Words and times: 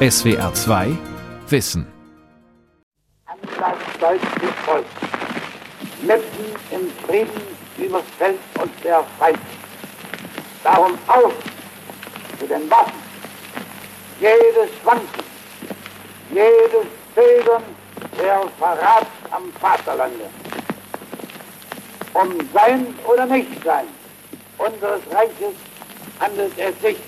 SWR 0.00 0.54
2 0.54 0.96
Wissen. 1.48 1.84
An 3.26 3.36
das 3.42 3.98
deutsche 3.98 4.52
Volk, 4.64 4.84
mitten 6.02 6.54
im 6.70 6.88
Frieden 7.04 7.42
überfällt 7.76 8.38
uns 8.62 8.70
der 8.84 9.02
Feind. 9.18 9.40
Darum 10.62 10.96
auf 11.08 11.32
zu 12.38 12.46
den 12.46 12.70
Waffen. 12.70 12.92
Jedes 14.20 14.70
Schwanken, 14.80 15.24
jedes 16.30 16.86
Zögern 17.16 17.64
wäre 18.16 18.48
Verrat 18.56 19.08
am 19.32 19.52
Vaterlande. 19.60 20.30
Um 22.14 22.38
Sein 22.54 22.94
oder 23.04 23.26
Nichtsein 23.26 23.86
unseres 24.58 25.02
Reiches 25.10 25.56
handelt 26.20 26.52
es 26.56 26.80
sich, 26.80 26.98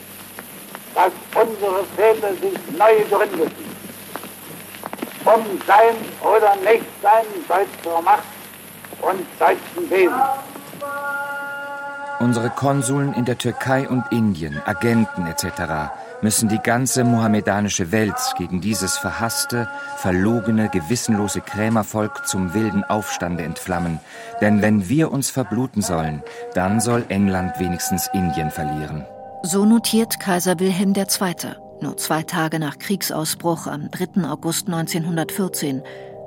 dass 0.94 1.12
unsere 1.34 1.84
Väter 1.96 2.32
sich 2.34 2.58
neu 2.76 3.04
gründeten. 3.08 3.70
Um 5.24 5.44
Sein 5.66 5.96
oder 6.22 6.56
Nichtsein 6.56 7.26
deutscher 7.46 8.02
Macht 8.02 8.24
und 9.02 9.20
deutschen 9.38 9.90
Wesen. 9.90 10.20
Unsere 12.20 12.50
Konsuln 12.50 13.14
in 13.14 13.24
der 13.24 13.38
Türkei 13.38 13.88
und 13.88 14.04
Indien, 14.10 14.60
Agenten 14.66 15.26
etc. 15.26 15.90
müssen 16.20 16.50
die 16.50 16.58
ganze 16.58 17.02
mohammedanische 17.02 17.92
Welt 17.92 18.34
gegen 18.36 18.60
dieses 18.60 18.98
verhasste, 18.98 19.68
verlogene, 19.96 20.68
gewissenlose 20.68 21.40
Krämervolk 21.40 22.26
zum 22.26 22.52
wilden 22.52 22.84
Aufstande 22.84 23.42
entflammen. 23.42 24.00
Denn 24.42 24.60
wenn 24.60 24.88
wir 24.88 25.10
uns 25.12 25.30
verbluten 25.30 25.80
sollen, 25.80 26.22
dann 26.52 26.80
soll 26.80 27.06
England 27.08 27.58
wenigstens 27.58 28.10
Indien 28.12 28.50
verlieren. 28.50 29.06
So 29.42 29.64
notiert 29.64 30.20
Kaiser 30.20 30.60
Wilhelm 30.60 30.92
II., 30.94 31.54
nur 31.80 31.96
zwei 31.96 32.22
Tage 32.22 32.58
nach 32.58 32.78
Kriegsausbruch 32.78 33.66
am 33.66 33.90
3. 33.90 34.28
August 34.28 34.66
1914, 34.66 35.82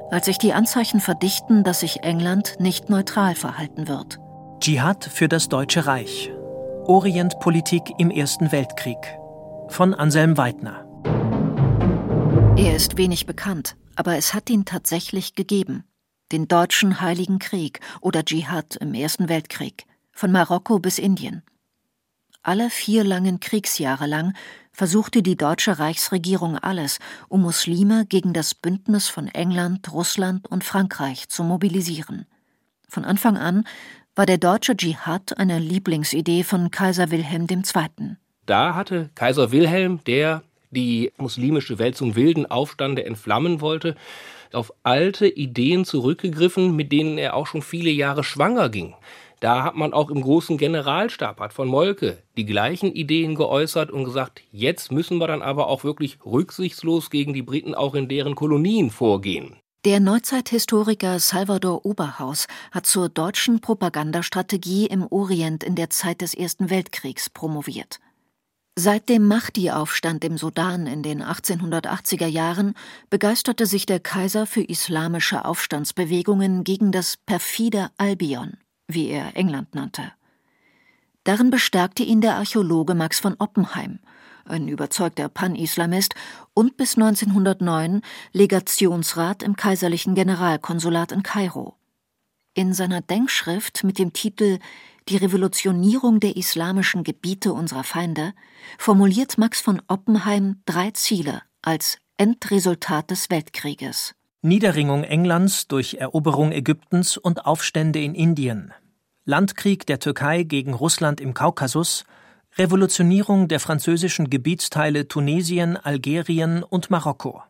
als 0.09 0.25
sich 0.25 0.39
die 0.39 0.53
Anzeichen 0.53 0.99
verdichten, 0.99 1.63
dass 1.63 1.81
sich 1.81 2.01
England 2.03 2.55
nicht 2.59 2.89
neutral 2.89 3.35
verhalten 3.35 3.87
wird. 3.87 4.19
Dschihad 4.59 5.05
für 5.05 5.29
das 5.29 5.47
Deutsche 5.47 5.85
Reich. 5.85 6.31
Orientpolitik 6.85 7.91
im 7.99 8.09
Ersten 8.09 8.51
Weltkrieg. 8.51 8.97
Von 9.67 9.93
Anselm 9.93 10.37
Weidner. 10.37 10.83
Er 12.57 12.75
ist 12.75 12.97
wenig 12.97 13.27
bekannt, 13.27 13.75
aber 13.95 14.17
es 14.17 14.33
hat 14.33 14.49
ihn 14.49 14.65
tatsächlich 14.65 15.35
gegeben. 15.35 15.83
Den 16.31 16.47
Deutschen 16.47 16.99
Heiligen 16.99 17.37
Krieg 17.37 17.79
oder 18.01 18.23
Dschihad 18.23 18.75
im 18.77 18.95
Ersten 18.95 19.29
Weltkrieg. 19.29 19.85
Von 20.13 20.31
Marokko 20.31 20.79
bis 20.79 20.97
Indien. 20.97 21.43
Alle 22.45 22.69
vier 22.69 23.05
langen 23.05 23.39
Kriegsjahre 23.39 24.05
lang 24.05 24.33
versuchte 24.73 25.23
die 25.23 25.37
deutsche 25.37 25.79
Reichsregierung 25.79 26.57
alles, 26.57 26.99
um 27.29 27.41
Muslime 27.41 28.05
gegen 28.05 28.33
das 28.33 28.53
Bündnis 28.53 29.07
von 29.07 29.29
England, 29.29 29.93
Russland 29.93 30.51
und 30.51 30.65
Frankreich 30.65 31.29
zu 31.29 31.45
mobilisieren. 31.45 32.25
Von 32.89 33.05
Anfang 33.05 33.37
an 33.37 33.63
war 34.13 34.25
der 34.25 34.39
deutsche 34.39 34.75
Dschihad 34.75 35.37
eine 35.37 35.57
Lieblingsidee 35.57 36.43
von 36.43 36.69
Kaiser 36.69 37.11
Wilhelm 37.11 37.47
II. 37.49 38.17
Da 38.45 38.75
hatte 38.75 39.09
Kaiser 39.15 39.53
Wilhelm, 39.53 40.01
der 40.05 40.43
die 40.69 41.13
muslimische 41.15 41.79
Welt 41.79 41.95
zum 41.95 42.15
wilden 42.15 42.45
Aufstande 42.45 43.05
entflammen 43.05 43.61
wollte, 43.61 43.95
auf 44.51 44.73
alte 44.83 45.27
Ideen 45.27 45.85
zurückgegriffen, 45.85 46.75
mit 46.75 46.91
denen 46.91 47.17
er 47.17 47.35
auch 47.35 47.47
schon 47.47 47.61
viele 47.61 47.89
Jahre 47.89 48.25
schwanger 48.25 48.67
ging. 48.67 48.95
Da 49.43 49.65
hat 49.65 49.75
man 49.75 49.91
auch 49.91 50.09
im 50.09 50.21
großen 50.21 50.57
Generalstab, 50.57 51.41
hat 51.41 51.51
von 51.51 51.67
Molke, 51.67 52.23
die 52.37 52.45
gleichen 52.45 52.93
Ideen 52.93 53.35
geäußert 53.35 53.91
und 53.91 54.05
gesagt, 54.05 54.41
jetzt 54.53 54.89
müssen 54.89 55.17
wir 55.17 55.27
dann 55.27 55.41
aber 55.41 55.67
auch 55.67 55.83
wirklich 55.83 56.17
rücksichtslos 56.25 57.09
gegen 57.09 57.33
die 57.33 57.41
Briten 57.41 57.75
auch 57.75 57.93
in 57.93 58.07
deren 58.07 58.35
Kolonien 58.35 58.89
vorgehen. 58.89 59.57
Der 59.83 59.99
Neuzeithistoriker 59.99 61.19
Salvador 61.19 61.85
Oberhaus 61.85 62.47
hat 62.71 62.85
zur 62.85 63.09
deutschen 63.09 63.59
Propagandastrategie 63.59 64.85
im 64.85 65.05
Orient 65.05 65.65
in 65.65 65.75
der 65.75 65.89
Zeit 65.89 66.21
des 66.21 66.33
Ersten 66.33 66.69
Weltkriegs 66.69 67.29
promoviert. 67.29 67.99
Seit 68.79 69.09
dem 69.09 69.27
Mahdi-Aufstand 69.27 70.23
im 70.23 70.37
Sudan 70.37 70.87
in 70.87 71.03
den 71.03 71.21
1880er 71.21 72.27
Jahren 72.27 72.75
begeisterte 73.09 73.65
sich 73.65 73.85
der 73.85 73.99
Kaiser 73.99 74.45
für 74.45 74.63
islamische 74.63 75.43
Aufstandsbewegungen 75.43 76.63
gegen 76.63 76.93
das 76.93 77.17
perfide 77.17 77.89
Albion 77.97 78.55
wie 78.93 79.09
er 79.09 79.35
England 79.35 79.75
nannte. 79.75 80.11
Darin 81.23 81.49
bestärkte 81.49 82.03
ihn 82.03 82.21
der 82.21 82.35
Archäologe 82.35 82.95
Max 82.95 83.19
von 83.19 83.35
Oppenheim, 83.39 83.99
ein 84.45 84.67
überzeugter 84.67 85.29
Pan-Islamist 85.29 86.15
und 86.53 86.75
bis 86.75 86.95
1909 86.97 88.01
Legationsrat 88.33 89.43
im 89.43 89.55
kaiserlichen 89.55 90.15
Generalkonsulat 90.15 91.11
in 91.11 91.23
Kairo. 91.23 91.77
In 92.53 92.73
seiner 92.73 93.01
Denkschrift 93.01 93.83
mit 93.83 93.97
dem 93.97 94.13
Titel 94.13 94.59
Die 95.09 95.17
Revolutionierung 95.17 96.19
der 96.19 96.35
islamischen 96.35 97.03
Gebiete 97.03 97.53
unserer 97.53 97.83
Feinde 97.83 98.33
formuliert 98.77 99.37
Max 99.37 99.61
von 99.61 99.81
Oppenheim 99.87 100.61
drei 100.65 100.91
Ziele 100.91 101.41
als 101.61 101.97
Endresultat 102.17 103.09
des 103.09 103.29
Weltkrieges. 103.29 104.13
Niederringung 104.41 105.03
Englands 105.03 105.67
durch 105.67 105.95
Eroberung 105.95 106.51
Ägyptens 106.51 107.17
und 107.17 107.45
Aufstände 107.45 107.99
in 107.99 108.13
Indien, 108.13 108.73
Landkrieg 109.25 109.85
der 109.85 109.99
Türkei 109.99 110.43
gegen 110.43 110.73
Russland 110.73 111.21
im 111.21 111.33
Kaukasus, 111.33 112.03
Revolutionierung 112.57 113.47
der 113.47 113.61
französischen 113.61 114.29
Gebietsteile 114.29 115.07
Tunesien, 115.07 115.77
Algerien 115.77 116.61
und 116.61 116.89
Marokko. 116.89 117.41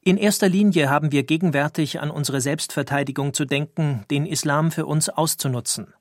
In 0.00 0.16
erster 0.16 0.48
Linie 0.48 0.88
haben 0.88 1.12
wir 1.12 1.24
gegenwärtig 1.24 2.00
an 2.00 2.10
unsere 2.10 2.40
Selbstverteidigung 2.40 3.34
zu 3.34 3.44
denken, 3.44 4.06
den 4.10 4.24
Islam 4.24 4.70
für 4.70 4.86
uns 4.86 5.10
auszunutzen. 5.10 5.92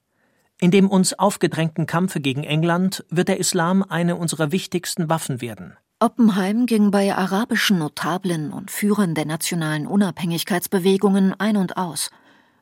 In 0.61 0.71
dem 0.71 0.89
uns 0.89 1.13
aufgedrängten 1.19 1.85
Kampfe 1.85 2.21
gegen 2.21 2.45
England 2.45 3.03
wird 3.09 3.27
der 3.27 3.39
Islam 3.41 3.83
eine 3.83 4.15
unserer 4.15 4.53
wichtigsten 4.53 5.09
Waffen 5.09 5.41
werden. 5.41 5.75
Oppenheim 5.99 6.65
ging 6.65 6.91
bei 6.91 7.13
arabischen 7.13 7.77
Notablen 7.77 8.53
und 8.53 8.71
Führern 8.71 9.15
der 9.15 9.25
nationalen 9.25 9.85
Unabhängigkeitsbewegungen 9.85 11.33
ein 11.37 11.57
und 11.57 11.75
aus 11.75 12.09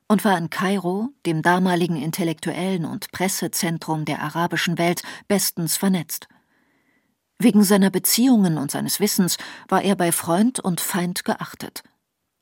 und 0.07 0.25
war 0.25 0.37
in 0.37 0.49
Kairo, 0.49 1.09
dem 1.25 1.41
damaligen 1.41 1.95
Intellektuellen 1.95 2.85
und 2.85 3.11
Pressezentrum 3.11 4.05
der 4.05 4.21
arabischen 4.21 4.77
Welt, 4.77 5.01
bestens 5.27 5.77
vernetzt. 5.77 6.27
Wegen 7.39 7.63
seiner 7.63 7.89
Beziehungen 7.89 8.57
und 8.57 8.71
seines 8.71 8.99
Wissens 8.99 9.37
war 9.67 9.81
er 9.81 9.95
bei 9.95 10.11
Freund 10.11 10.59
und 10.59 10.81
Feind 10.81 11.25
geachtet. 11.25 11.83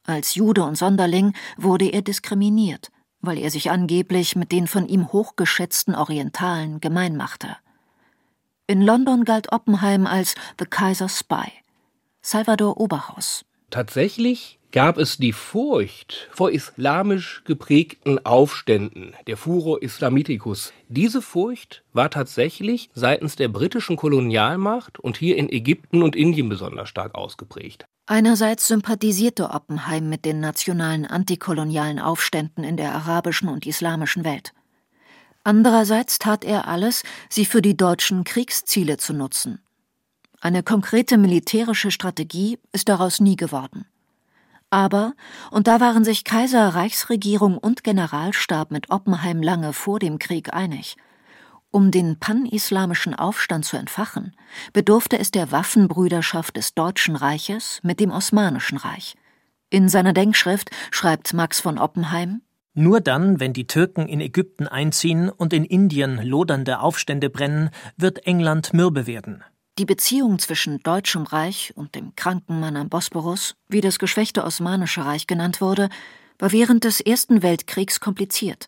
Als 0.05 0.35
Jude 0.35 0.63
und 0.63 0.75
Sonderling 0.75 1.33
wurde 1.57 1.85
er 1.85 2.01
diskriminiert, 2.01 2.91
weil 3.21 3.37
er 3.37 3.51
sich 3.51 3.71
angeblich 3.71 4.35
mit 4.35 4.51
den 4.51 4.67
von 4.67 4.87
ihm 4.87 5.11
hochgeschätzten 5.11 5.95
Orientalen 5.95 6.81
gemein 6.81 7.15
machte. 7.15 7.57
In 8.67 8.81
London 8.81 9.25
galt 9.25 9.51
Oppenheim 9.51 10.07
als 10.07 10.35
The 10.59 10.65
Kaiser's 10.65 11.19
Spy. 11.19 11.51
Salvador 12.21 12.79
Oberhaus. 12.79 13.43
Tatsächlich 13.71 14.59
gab 14.73 14.97
es 14.97 15.17
die 15.17 15.31
Furcht 15.31 16.27
vor 16.31 16.51
islamisch 16.51 17.41
geprägten 17.45 18.25
Aufständen, 18.25 19.13
der 19.27 19.37
Furor 19.37 19.81
Islamiticus. 19.81 20.73
Diese 20.89 21.21
Furcht 21.21 21.81
war 21.93 22.09
tatsächlich 22.09 22.89
seitens 22.93 23.37
der 23.37 23.47
britischen 23.47 23.95
Kolonialmacht 23.95 24.99
und 24.99 25.15
hier 25.17 25.37
in 25.37 25.49
Ägypten 25.49 26.03
und 26.03 26.17
Indien 26.17 26.49
besonders 26.49 26.89
stark 26.89 27.15
ausgeprägt. 27.15 27.85
Einerseits 28.07 28.67
sympathisierte 28.67 29.51
Oppenheim 29.51 30.09
mit 30.09 30.25
den 30.25 30.41
nationalen 30.41 31.05
antikolonialen 31.05 31.99
Aufständen 31.99 32.65
in 32.65 32.75
der 32.75 32.93
arabischen 32.93 33.47
und 33.47 33.65
islamischen 33.65 34.25
Welt. 34.25 34.51
Andererseits 35.45 36.19
tat 36.19 36.43
er 36.43 36.67
alles, 36.67 37.03
sie 37.29 37.45
für 37.45 37.61
die 37.61 37.77
deutschen 37.77 38.25
Kriegsziele 38.25 38.97
zu 38.97 39.13
nutzen. 39.13 39.59
Eine 40.41 40.63
konkrete 40.63 41.19
militärische 41.19 41.91
Strategie 41.91 42.57
ist 42.71 42.89
daraus 42.89 43.19
nie 43.19 43.35
geworden. 43.35 43.85
Aber, 44.71 45.13
und 45.51 45.67
da 45.67 45.79
waren 45.79 46.03
sich 46.03 46.23
Kaiser, 46.23 46.69
Reichsregierung 46.69 47.59
und 47.59 47.83
Generalstab 47.83 48.71
mit 48.71 48.89
Oppenheim 48.89 49.43
lange 49.43 49.71
vor 49.71 49.99
dem 49.99 50.17
Krieg 50.17 50.51
einig, 50.51 50.97
um 51.69 51.91
den 51.91 52.19
panislamischen 52.19 53.13
Aufstand 53.13 53.65
zu 53.65 53.77
entfachen, 53.77 54.35
bedurfte 54.73 55.19
es 55.19 55.29
der 55.29 55.51
Waffenbrüderschaft 55.51 56.57
des 56.57 56.73
Deutschen 56.73 57.15
Reiches 57.15 57.79
mit 57.83 57.99
dem 57.99 58.09
Osmanischen 58.09 58.77
Reich. 58.77 59.15
In 59.69 59.89
seiner 59.89 60.11
Denkschrift 60.11 60.71
schreibt 60.89 61.33
Max 61.33 61.59
von 61.61 61.77
Oppenheim 61.77 62.41
nur 62.73 63.01
dann, 63.01 63.41
wenn 63.41 63.51
die 63.51 63.67
Türken 63.67 64.07
in 64.07 64.21
Ägypten 64.21 64.65
einziehen 64.65 65.29
und 65.29 65.51
in 65.51 65.65
Indien 65.65 66.21
lodernde 66.23 66.79
Aufstände 66.79 67.29
brennen, 67.29 67.69
wird 67.97 68.25
England 68.25 68.73
mürbe 68.73 69.07
werden. 69.07 69.43
Die 69.81 69.85
Beziehung 69.87 70.37
zwischen 70.37 70.77
Deutschem 70.83 71.23
Reich 71.23 71.73
und 71.75 71.95
dem 71.95 72.15
kranken 72.15 72.59
Mann 72.59 72.77
am 72.77 72.87
Bosporus, 72.87 73.55
wie 73.67 73.81
das 73.81 73.97
geschwächte 73.97 74.43
Osmanische 74.43 75.03
Reich 75.03 75.25
genannt 75.25 75.59
wurde, 75.59 75.89
war 76.37 76.51
während 76.51 76.83
des 76.83 77.01
Ersten 77.01 77.41
Weltkriegs 77.41 77.99
kompliziert. 77.99 78.67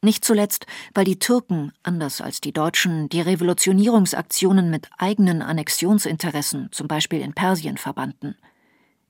Nicht 0.00 0.24
zuletzt, 0.24 0.64
weil 0.94 1.04
die 1.04 1.18
Türken, 1.18 1.74
anders 1.82 2.22
als 2.22 2.40
die 2.40 2.54
Deutschen, 2.54 3.10
die 3.10 3.20
Revolutionierungsaktionen 3.20 4.70
mit 4.70 4.88
eigenen 4.96 5.42
Annexionsinteressen, 5.42 6.70
zum 6.72 6.88
Beispiel 6.88 7.20
in 7.20 7.34
Persien, 7.34 7.76
verbanden. 7.76 8.34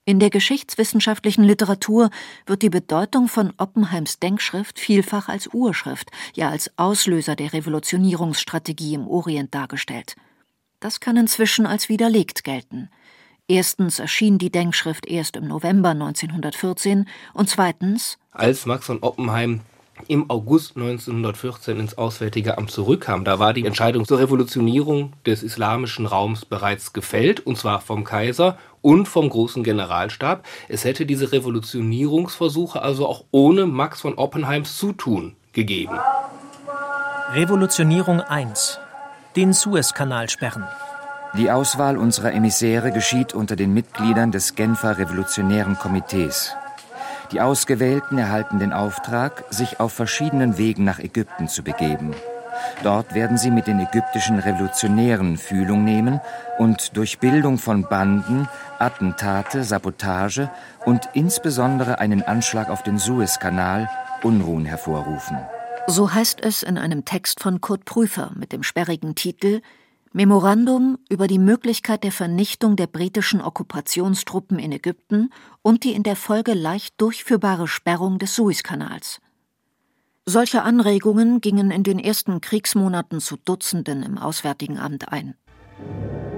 In 0.05 0.19
der 0.19 0.31
geschichtswissenschaftlichen 0.31 1.45
Literatur 1.45 2.11
wird 2.47 2.62
die 2.62 2.71
Bedeutung 2.71 3.29
von 3.29 3.53
Oppenheims 3.59 4.19
Denkschrift 4.19 4.81
vielfach 4.81 5.29
als 5.29 5.47
Urschrift, 5.55 6.11
ja 6.35 6.49
als 6.50 6.77
Auslöser 6.77 7.37
der 7.37 7.53
Revolutionierungsstrategie 7.53 8.95
im 8.95 9.07
Orient 9.07 9.55
dargestellt. 9.55 10.17
Das 10.85 11.01
kann 11.01 11.17
inzwischen 11.17 11.65
als 11.65 11.89
widerlegt 11.89 12.45
gelten. 12.45 12.91
Erstens 13.49 14.01
erschien 14.01 14.37
die 14.37 14.51
Denkschrift 14.51 15.07
erst 15.07 15.35
im 15.35 15.49
November 15.49 15.89
1914 15.89 17.09
und 17.33 17.49
zweitens 17.49 18.19
als 18.33 18.67
Max 18.67 18.85
von 18.85 18.99
Oppenheim 19.01 19.61
im 20.09 20.29
August 20.29 20.77
1914 20.77 21.81
ins 21.81 21.97
Auswärtige 21.97 22.59
Amt 22.59 22.71
zurückkam, 22.71 23.25
da 23.25 23.39
war 23.39 23.55
die 23.55 23.65
Entscheidung 23.65 24.05
zur 24.05 24.19
Revolutionierung 24.19 25.15
des 25.25 25.43
islamischen 25.43 26.05
Raums 26.05 26.45
bereits 26.45 26.93
gefällt, 26.93 27.41
und 27.41 27.57
zwar 27.57 27.81
vom 27.81 28.05
Kaiser 28.05 28.59
und 28.83 29.09
vom 29.09 29.31
großen 29.31 29.65
Generalstab. 29.65 30.45
Es 30.69 30.85
hätte 30.85 31.07
diese 31.07 31.33
Revolutionierungsversuche 31.33 32.83
also 32.83 33.09
auch 33.09 33.25
ohne 33.31 33.65
Max 33.65 34.03
von 34.03 34.17
Oppenheims 34.17 34.77
Zutun 34.77 35.35
gegeben. 35.55 35.99
Revolutionierung 37.33 38.21
1. 38.21 38.81
Den 39.37 39.53
Suezkanal 39.53 40.31
sperren. 40.31 40.65
Die 41.37 41.51
Auswahl 41.51 41.97
unserer 41.97 42.33
Emissäre 42.33 42.93
geschieht 42.93 43.35
unter 43.35 43.57
den 43.57 43.75
Mitgliedern 43.75 44.31
des 44.31 44.55
Genfer 44.55 44.97
Revolutionären 44.97 45.77
Komitees. 45.77 46.55
Die 47.33 47.41
Ausgewählten 47.41 48.17
erhalten 48.17 48.61
den 48.61 48.73
Auftrag, 48.73 49.43
sich 49.51 49.81
auf 49.81 49.93
verschiedenen 49.93 50.57
Wegen 50.57 50.85
nach 50.85 51.01
Ägypten 51.01 51.49
zu 51.49 51.65
begeben. 51.65 52.15
Dort 52.85 53.17
werden 53.17 53.37
sie 53.37 53.51
mit 53.51 53.67
den 53.67 53.81
ägyptischen 53.81 54.39
Revolutionären 54.39 55.37
Fühlung 55.37 55.83
nehmen 55.83 56.21
und 56.59 56.97
durch 56.97 57.19
Bildung 57.19 57.59
von 57.59 57.89
Banden, 57.89 58.49
Attentate, 58.79 59.65
Sabotage 59.65 60.49
und 60.85 61.09
insbesondere 61.13 61.99
einen 61.99 62.23
Anschlag 62.23 62.71
auf 62.71 62.85
den 62.85 62.99
Suezkanal 62.99 63.91
Unruhen 64.23 64.65
hervorrufen. 64.65 65.39
So 65.87 66.15
heißt 66.15 66.41
es 66.43 66.63
in 66.63 66.79
einem 66.79 67.05
Text 67.05 67.41
von 67.41 67.61
Kurt 67.61 67.85
Prüfer 67.85 68.33
mit 68.37 68.53
dem 68.53 68.63
sperrigen 68.63 69.15
Titel 69.15 69.61
Memorandum 70.13 70.99
über 71.11 71.27
die 71.27 71.39
Möglichkeit 71.39 72.05
der 72.05 72.13
Vernichtung 72.13 72.77
der 72.77 72.87
britischen 72.87 73.43
Okkupationstruppen 73.43 74.59
in 74.59 74.73
Ägypten 74.73 75.31
und 75.61 75.85
die 75.85 75.93
in 75.93 76.03
der 76.03 76.17
Folge 76.17 76.55
leicht 76.55 77.01
durchführbare 77.01 77.69
Sperrung 77.69 78.19
des 78.19 78.35
Suezkanals. 78.35 79.21
Solche 80.25 80.63
Anregungen 80.63 81.41
gingen 81.41 81.71
in 81.71 81.83
den 81.83 81.99
ersten 81.99 82.41
Kriegsmonaten 82.41 83.21
zu 83.21 83.37
Dutzenden 83.37 84.03
im 84.03 84.17
Auswärtigen 84.17 84.79
Amt 84.79 85.13
ein. 85.13 85.35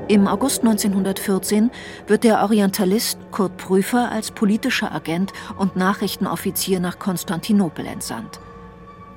Im 0.08 0.26
August 0.26 0.62
1914 0.62 1.70
wird 2.06 2.24
der 2.24 2.42
Orientalist 2.42 3.18
Kurt 3.30 3.56
Prüfer 3.58 4.10
als 4.10 4.32
politischer 4.32 4.90
Agent 4.90 5.32
und 5.58 5.76
Nachrichtenoffizier 5.76 6.80
nach 6.80 6.98
Konstantinopel 6.98 7.86
entsandt. 7.86 8.40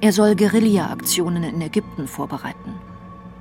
Er 0.01 0.13
soll 0.13 0.35
Guerilla-Aktionen 0.35 1.43
in 1.43 1.61
Ägypten 1.61 2.07
vorbereiten. 2.07 2.75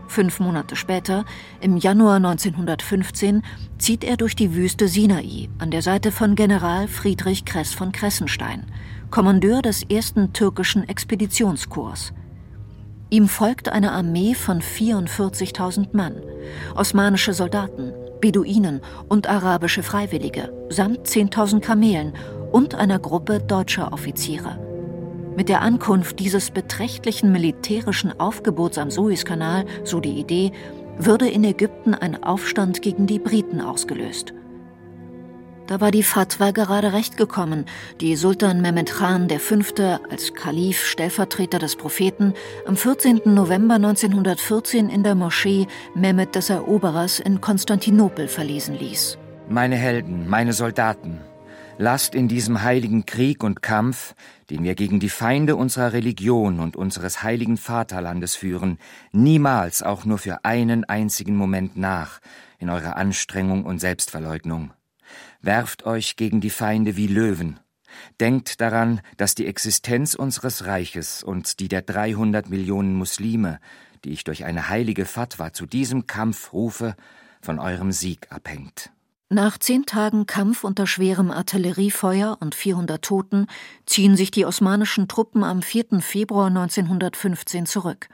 Fünf 0.09 0.41
Monate 0.41 0.75
später, 0.75 1.25
im 1.61 1.77
Januar 1.77 2.17
1915, 2.17 3.43
zieht 3.79 4.03
er 4.03 4.17
durch 4.17 4.35
die 4.35 4.57
Wüste 4.57 4.89
Sinai 4.89 5.49
an 5.59 5.71
der 5.71 5.83
Seite 5.83 6.11
von 6.11 6.35
General 6.35 6.89
Friedrich 6.89 7.45
Kress 7.45 7.75
von 7.75 7.93
Kressenstein, 7.93 8.67
Kommandeur 9.11 9.63
des 9.63 9.85
ersten 9.85 10.33
türkischen 10.33 10.89
Expeditionskorps. 10.89 12.13
Ihm 13.11 13.29
folgt 13.29 13.69
eine 13.69 13.93
Armee 13.93 14.35
von 14.35 14.61
44.000 14.61 15.97
Mann, 15.97 16.17
osmanische 16.75 17.35
Soldaten, 17.35 17.93
Beduinen 18.21 18.81
und 19.09 19.29
arabische 19.29 19.85
Freiwillige 19.85 20.53
samt 20.71 21.07
10.000 21.07 21.61
Kamelen 21.61 22.15
und 22.51 22.75
einer 22.75 22.99
Gruppe 22.99 23.39
deutscher 23.39 23.93
Offiziere. 23.93 24.68
Mit 25.39 25.49
der 25.49 25.63
Ankunft 25.63 26.19
dieses 26.19 26.51
beträchtlichen 26.51 27.31
militärischen 27.31 28.19
Aufgebots 28.19 28.77
am 28.77 28.91
Suezkanal, 28.91 29.67
so 29.85 30.01
die 30.01 30.19
Idee, 30.19 30.51
würde 30.99 31.29
in 31.29 31.45
Ägypten 31.45 31.95
ein 31.95 32.21
Aufstand 32.25 32.83
gegen 32.83 33.07
die 33.07 33.21
Briten 33.21 33.61
ausgelöst. 33.61 34.35
Da 35.69 35.81
war 35.81 35.93
die 35.93 36.03
Fatwa 36.03 36.51
gerade 36.51 36.93
recht 36.93 37.17
gekommen, 37.17 37.67
die 38.01 38.17
Sultan 38.17 38.63
Mehmed 38.63 38.91
Khan 38.91 39.29
V. 39.31 39.55
als 40.11 40.35
Kalif, 40.35 40.85
Stellvertreter 40.85 41.61
des 41.61 41.77
Propheten, 41.77 42.35
am 42.67 42.77
14. 42.77 43.21
November 43.27 43.77
1914 43.77 44.89
in 44.89 45.05
der 45.05 45.15
Moschee 45.15 45.69
Mehmed 45.95 46.35
des 46.35 46.51
Eroberers 46.51 47.21
in 47.21 47.41
Konstantinopel 47.41 48.27
verlesen 48.27 48.77
ließ. 48.77 49.19
Meine 49.49 49.77
Helden, 49.77 50.29
meine 50.29 50.53
Soldaten, 50.53 51.21
lasst 51.79 52.15
in 52.15 52.29
diesem 52.29 52.63
heiligen 52.63 53.07
Krieg 53.07 53.43
und 53.43 53.63
Kampf 53.63 54.15
den 54.51 54.65
wir 54.65 54.75
gegen 54.75 54.99
die 54.99 55.11
Feinde 55.11 55.57
unserer 55.57 55.93
Religion 55.93 56.61
und 56.61 56.77
unseres 56.77 57.23
heiligen 57.23 57.57
Vaterlandes 57.57 58.35
führen, 58.35 58.79
niemals 59.13 59.83
auch 59.83 60.05
nur 60.05 60.19
für 60.19 60.45
einen 60.45 60.85
einzigen 60.85 61.37
Moment 61.37 61.77
nach 61.77 62.21
in 62.59 62.71
eurer 62.71 62.97
Anstrengung 62.97 63.65
und 63.65 63.79
Selbstverleugnung. 63.79 64.73
Werft 65.43 65.85
euch 65.85 66.17
gegen 66.17 66.41
die 66.41 66.51
Feinde 66.51 66.97
wie 66.97 67.07
Löwen. 67.07 67.61
Denkt 68.21 68.61
daran, 68.61 69.01
dass 69.17 69.35
die 69.35 69.47
Existenz 69.47 70.15
unseres 70.15 70.67
Reiches 70.67 71.23
und 71.23 71.61
die 71.61 71.69
der 71.69 71.83
300 71.83 72.49
Millionen 72.49 72.95
Muslime, 72.95 73.61
die 74.05 74.11
ich 74.11 74.25
durch 74.25 74.45
eine 74.45 74.69
heilige 74.69 75.05
Fatwa 75.05 75.53
zu 75.53 75.67
diesem 75.67 76.07
Kampf 76.07 76.53
rufe, 76.53 76.97
von 77.41 77.59
eurem 77.59 77.93
Sieg 77.93 78.29
abhängt. 78.31 78.91
Nach 79.31 79.59
zehn 79.59 79.85
Tagen 79.85 80.25
Kampf 80.25 80.65
unter 80.65 80.87
schwerem 80.87 81.31
Artilleriefeuer 81.31 82.39
und 82.41 82.55
400 82.55 83.05
Toten 83.05 83.47
ziehen 83.85 84.17
sich 84.17 84.31
die 84.31 84.47
osmanischen 84.47 85.07
Truppen 85.07 85.45
am 85.45 85.61
4. 85.61 86.01
Februar 86.01 86.47
1915 86.47 87.67
zurück. 87.67 88.09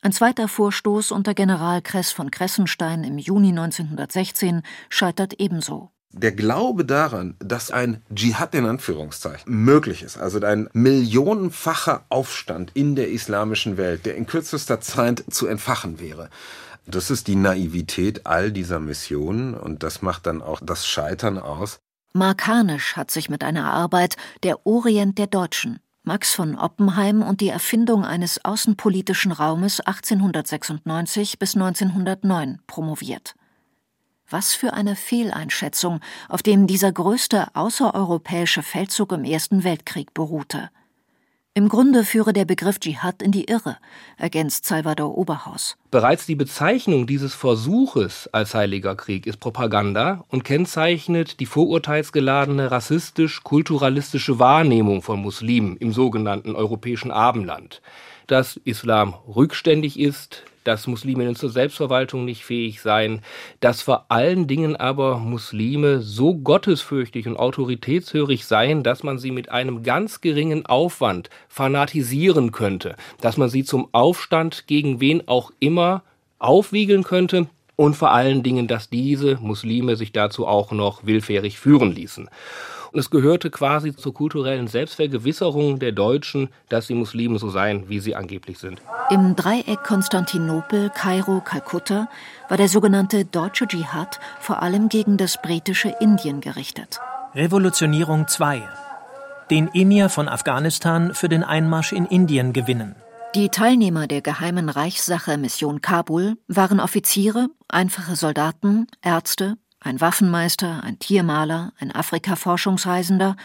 Ein 0.00 0.12
zweiter 0.12 0.48
Vorstoß 0.48 1.10
unter 1.10 1.34
General 1.34 1.82
Kress 1.82 2.10
von 2.10 2.30
Kressenstein 2.30 3.04
im 3.04 3.18
Juni 3.18 3.50
1916 3.50 4.62
scheitert 4.88 5.34
ebenso. 5.40 5.90
Der 6.12 6.32
Glaube 6.32 6.86
daran, 6.86 7.34
dass 7.40 7.70
ein 7.70 8.00
Dschihad 8.14 8.54
in 8.54 8.64
Anführungszeichen 8.64 9.52
möglich 9.52 10.02
ist, 10.02 10.16
also 10.16 10.40
ein 10.40 10.70
millionenfacher 10.72 12.06
Aufstand 12.08 12.70
in 12.72 12.96
der 12.96 13.10
islamischen 13.10 13.76
Welt, 13.76 14.06
der 14.06 14.14
in 14.14 14.26
kürzester 14.26 14.80
Zeit 14.80 15.22
zu 15.28 15.46
entfachen 15.46 16.00
wäre, 16.00 16.30
das 16.86 17.10
ist 17.10 17.26
die 17.26 17.36
Naivität 17.36 18.26
all 18.26 18.52
dieser 18.52 18.80
Missionen 18.80 19.54
und 19.54 19.82
das 19.82 20.02
macht 20.02 20.26
dann 20.26 20.42
auch 20.42 20.60
das 20.62 20.86
Scheitern 20.86 21.38
aus. 21.38 21.78
Mark 22.12 22.46
Harnisch 22.46 22.96
hat 22.96 23.10
sich 23.10 23.28
mit 23.28 23.44
einer 23.44 23.70
Arbeit 23.70 24.16
Der 24.42 24.66
Orient 24.66 25.18
der 25.18 25.26
Deutschen, 25.26 25.80
Max 26.02 26.32
von 26.32 26.56
Oppenheim 26.56 27.22
und 27.22 27.40
die 27.40 27.48
Erfindung 27.48 28.04
eines 28.04 28.44
außenpolitischen 28.44 29.32
Raumes 29.32 29.80
1896 29.80 31.38
bis 31.38 31.56
1909 31.56 32.60
promoviert. 32.66 33.34
Was 34.30 34.54
für 34.54 34.72
eine 34.72 34.96
Fehleinschätzung, 34.96 36.00
auf 36.28 36.42
dem 36.42 36.66
dieser 36.66 36.92
größte 36.92 37.48
außereuropäische 37.54 38.62
Feldzug 38.62 39.12
im 39.12 39.24
Ersten 39.24 39.62
Weltkrieg 39.62 40.14
beruhte. 40.14 40.70
Im 41.56 41.70
Grunde 41.70 42.04
führe 42.04 42.34
der 42.34 42.44
Begriff 42.44 42.80
Dschihad 42.80 43.22
in 43.22 43.32
die 43.32 43.44
Irre, 43.44 43.78
ergänzt 44.18 44.66
Salvador 44.66 45.16
Oberhaus. 45.16 45.78
Bereits 45.90 46.26
die 46.26 46.34
Bezeichnung 46.34 47.06
dieses 47.06 47.32
Versuches 47.32 48.28
als 48.30 48.54
Heiliger 48.54 48.94
Krieg 48.94 49.26
ist 49.26 49.40
Propaganda 49.40 50.26
und 50.28 50.44
kennzeichnet 50.44 51.40
die 51.40 51.46
vorurteilsgeladene 51.46 52.70
rassistisch-kulturalistische 52.70 54.38
Wahrnehmung 54.38 55.00
von 55.00 55.22
Muslimen 55.22 55.78
im 55.78 55.94
sogenannten 55.94 56.54
europäischen 56.54 57.10
Abendland. 57.10 57.80
Dass 58.26 58.58
Islam 58.58 59.14
rückständig 59.26 59.98
ist, 59.98 60.42
dass 60.66 60.86
Musliminnen 60.86 61.36
zur 61.36 61.50
Selbstverwaltung 61.50 62.24
nicht 62.24 62.44
fähig 62.44 62.80
seien, 62.80 63.22
dass 63.60 63.82
vor 63.82 64.06
allen 64.08 64.46
Dingen 64.46 64.76
aber 64.76 65.18
Muslime 65.18 66.00
so 66.00 66.34
gottesfürchtig 66.34 67.26
und 67.26 67.36
autoritätshörig 67.36 68.46
seien, 68.46 68.82
dass 68.82 69.02
man 69.02 69.18
sie 69.18 69.30
mit 69.30 69.50
einem 69.50 69.82
ganz 69.82 70.20
geringen 70.20 70.66
Aufwand 70.66 71.30
fanatisieren 71.48 72.52
könnte, 72.52 72.96
dass 73.20 73.36
man 73.36 73.48
sie 73.48 73.64
zum 73.64 73.88
Aufstand 73.92 74.66
gegen 74.66 75.00
wen 75.00 75.26
auch 75.28 75.50
immer 75.60 76.02
aufwiegeln 76.38 77.02
könnte, 77.02 77.46
und 77.76 77.94
vor 77.94 78.10
allen 78.10 78.42
Dingen, 78.42 78.66
dass 78.66 78.88
diese 78.88 79.36
Muslime 79.36 79.96
sich 79.96 80.10
dazu 80.10 80.46
auch 80.46 80.72
noch 80.72 81.04
willfährig 81.04 81.58
führen 81.58 81.92
ließen. 81.92 82.28
Und 82.92 82.98
es 82.98 83.10
gehörte 83.10 83.50
quasi 83.50 83.94
zur 83.94 84.14
kulturellen 84.14 84.68
Selbstvergewisserung 84.68 85.78
der 85.78 85.92
Deutschen, 85.92 86.48
dass 86.68 86.86
die 86.86 86.94
Muslime 86.94 87.38
so 87.38 87.50
seien, 87.50 87.88
wie 87.88 88.00
sie 88.00 88.14
angeblich 88.14 88.58
sind. 88.58 88.80
Im 89.10 89.36
Dreieck 89.36 89.82
Konstantinopel, 89.84 90.90
Kairo, 90.90 91.40
Kalkutta 91.40 92.08
war 92.48 92.56
der 92.56 92.68
sogenannte 92.68 93.24
deutsche 93.24 93.66
Dschihad 93.66 94.20
vor 94.40 94.62
allem 94.62 94.88
gegen 94.88 95.16
das 95.16 95.40
britische 95.40 95.94
Indien 96.00 96.40
gerichtet. 96.40 97.00
Revolutionierung 97.34 98.28
2. 98.28 98.62
Den 99.50 99.70
Emir 99.74 100.08
von 100.08 100.28
Afghanistan 100.28 101.14
für 101.14 101.28
den 101.28 101.44
Einmarsch 101.44 101.92
in 101.92 102.06
Indien 102.06 102.52
gewinnen. 102.52 102.96
Die 103.34 103.50
Teilnehmer 103.50 104.06
der 104.06 104.22
geheimen 104.22 104.70
Reichssache 104.70 105.36
Mission 105.36 105.82
Kabul 105.82 106.38
waren 106.48 106.80
Offiziere, 106.80 107.48
einfache 107.68 108.16
Soldaten, 108.16 108.86
Ärzte, 109.02 109.58
ein 109.86 110.00
Waffenmeister, 110.00 110.82
ein 110.82 110.98
Tiermaler, 110.98 111.72
ein 111.78 111.94
Afrika-Forschungsreisender, 111.94 113.36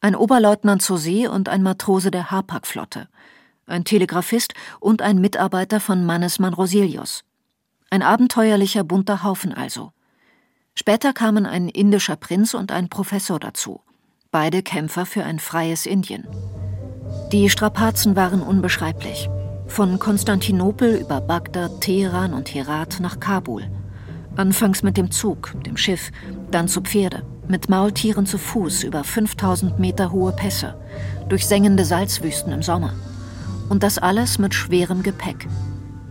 ein 0.00 0.14
Oberleutnant 0.14 0.82
zur 0.82 0.98
See 0.98 1.26
und 1.26 1.48
ein 1.48 1.62
Matrose 1.62 2.10
der 2.10 2.30
Hapag-Flotte, 2.30 3.08
ein 3.66 3.84
Telegrafist 3.84 4.52
und 4.80 5.00
ein 5.00 5.20
Mitarbeiter 5.20 5.80
von 5.80 6.04
Mannesmann 6.04 6.52
Roselius. 6.52 7.24
Ein 7.88 8.02
abenteuerlicher 8.02 8.84
bunter 8.84 9.22
Haufen 9.22 9.54
also. 9.54 9.92
Später 10.74 11.12
kamen 11.12 11.46
ein 11.46 11.68
indischer 11.68 12.16
Prinz 12.16 12.52
und 12.52 12.72
ein 12.72 12.90
Professor 12.90 13.38
dazu, 13.40 13.80
beide 14.30 14.62
Kämpfer 14.62 15.06
für 15.06 15.24
ein 15.24 15.38
freies 15.38 15.86
Indien. 15.86 16.26
Die 17.32 17.48
Strapazen 17.48 18.16
waren 18.16 18.42
unbeschreiblich. 18.42 19.30
Von 19.68 19.98
Konstantinopel 19.98 20.96
über 20.96 21.20
Bagdad, 21.20 21.80
Teheran 21.80 22.34
und 22.34 22.52
Herat 22.54 22.98
nach 23.00 23.18
Kabul. 23.20 23.68
Anfangs 24.36 24.82
mit 24.82 24.96
dem 24.96 25.10
Zug, 25.10 25.54
dem 25.64 25.76
Schiff, 25.76 26.10
dann 26.50 26.68
zu 26.68 26.80
Pferde, 26.82 27.22
mit 27.48 27.68
Maultieren 27.68 28.26
zu 28.26 28.38
Fuß 28.38 28.84
über 28.84 29.02
5000 29.02 29.78
Meter 29.78 30.12
hohe 30.12 30.32
Pässe, 30.32 30.74
durch 31.28 31.46
sengende 31.46 31.84
Salzwüsten 31.84 32.52
im 32.52 32.62
Sommer. 32.62 32.92
Und 33.68 33.82
das 33.82 33.98
alles 33.98 34.38
mit 34.38 34.54
schwerem 34.54 35.02
Gepäck. 35.02 35.48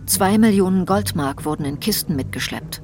Zwei 0.06 0.38
Millionen 0.38 0.86
Goldmark 0.86 1.44
wurden 1.44 1.64
in 1.64 1.80
Kisten 1.80 2.16
mitgeschleppt. 2.16 2.82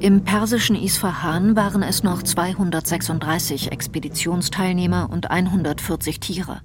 Im 0.00 0.24
persischen 0.24 0.74
Isfahan 0.74 1.54
waren 1.54 1.82
es 1.82 2.02
noch 2.02 2.22
236 2.22 3.70
Expeditionsteilnehmer 3.70 5.08
und 5.10 5.30
140 5.30 6.18
Tiere. 6.18 6.60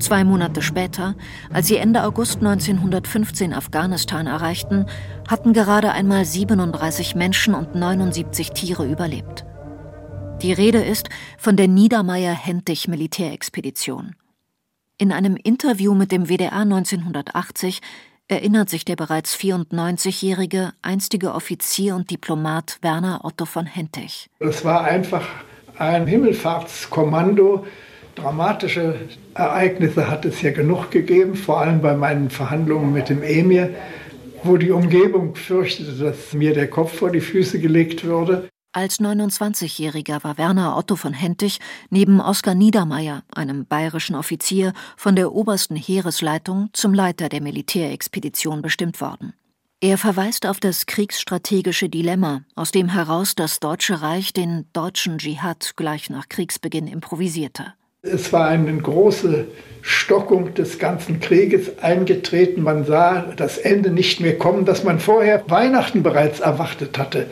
Zwei 0.00 0.24
Monate 0.24 0.62
später, 0.62 1.14
als 1.52 1.66
sie 1.66 1.76
Ende 1.76 2.04
August 2.04 2.38
1915 2.38 3.52
Afghanistan 3.52 4.26
erreichten, 4.26 4.86
hatten 5.28 5.52
gerade 5.52 5.92
einmal 5.92 6.24
37 6.24 7.14
Menschen 7.14 7.54
und 7.54 7.74
79 7.74 8.50
Tiere 8.50 8.86
überlebt. 8.86 9.44
Die 10.40 10.54
Rede 10.54 10.82
ist 10.82 11.10
von 11.36 11.56
der 11.56 11.68
Niedermeyer-Hentig 11.68 12.88
Militärexpedition. 12.88 14.16
In 14.96 15.12
einem 15.12 15.36
Interview 15.36 15.94
mit 15.94 16.12
dem 16.12 16.30
WDR 16.30 16.60
1980 16.60 17.80
erinnert 18.26 18.70
sich 18.70 18.86
der 18.86 18.96
bereits 18.96 19.36
94-jährige 19.36 20.72
einstige 20.80 21.34
Offizier 21.34 21.94
und 21.94 22.10
Diplomat 22.10 22.78
Werner 22.80 23.20
Otto 23.22 23.44
von 23.44 23.66
Hentig. 23.66 24.30
Es 24.38 24.64
war 24.64 24.84
einfach 24.84 25.26
ein 25.76 26.06
Himmelfahrtskommando, 26.06 27.66
Dramatische 28.20 28.96
Ereignisse 29.32 30.10
hat 30.10 30.26
es 30.26 30.42
ja 30.42 30.50
genug 30.52 30.90
gegeben, 30.90 31.34
vor 31.34 31.60
allem 31.60 31.80
bei 31.80 31.96
meinen 31.96 32.28
Verhandlungen 32.28 32.92
mit 32.92 33.08
dem 33.08 33.22
Emir, 33.22 33.70
wo 34.42 34.58
die 34.58 34.70
Umgebung 34.70 35.34
fürchtete, 35.36 35.92
dass 35.92 36.34
mir 36.34 36.52
der 36.52 36.68
Kopf 36.68 36.98
vor 36.98 37.10
die 37.10 37.20
Füße 37.20 37.58
gelegt 37.60 38.04
würde. 38.04 38.48
Als 38.72 39.00
29-Jähriger 39.00 40.22
war 40.22 40.36
Werner 40.36 40.76
Otto 40.76 40.96
von 40.96 41.14
Hentig 41.14 41.60
neben 41.88 42.20
Oskar 42.20 42.54
Niedermeyer, 42.54 43.22
einem 43.34 43.64
bayerischen 43.64 44.14
Offizier, 44.14 44.74
von 44.96 45.16
der 45.16 45.32
obersten 45.32 45.74
Heeresleitung 45.74 46.68
zum 46.72 46.92
Leiter 46.92 47.30
der 47.30 47.40
Militärexpedition 47.40 48.60
bestimmt 48.60 49.00
worden. 49.00 49.32
Er 49.80 49.96
verweist 49.96 50.44
auf 50.44 50.60
das 50.60 50.84
kriegsstrategische 50.84 51.88
Dilemma, 51.88 52.42
aus 52.54 52.70
dem 52.70 52.90
heraus 52.90 53.34
das 53.34 53.60
Deutsche 53.60 54.02
Reich 54.02 54.34
den 54.34 54.66
deutschen 54.74 55.16
Dschihad 55.16 55.72
gleich 55.74 56.10
nach 56.10 56.28
Kriegsbeginn 56.28 56.86
improvisierte. 56.86 57.72
Es 58.02 58.32
war 58.32 58.46
eine 58.48 58.74
große 58.74 59.44
Stockung 59.82 60.54
des 60.54 60.78
ganzen 60.78 61.20
Krieges 61.20 61.80
eingetreten. 61.82 62.62
Man 62.62 62.86
sah 62.86 63.26
das 63.36 63.58
Ende 63.58 63.90
nicht 63.90 64.22
mehr 64.22 64.38
kommen, 64.38 64.64
das 64.64 64.84
man 64.84 65.00
vorher 65.00 65.42
Weihnachten 65.48 66.02
bereits 66.02 66.40
erwartet 66.40 66.96
hatte. 66.96 67.26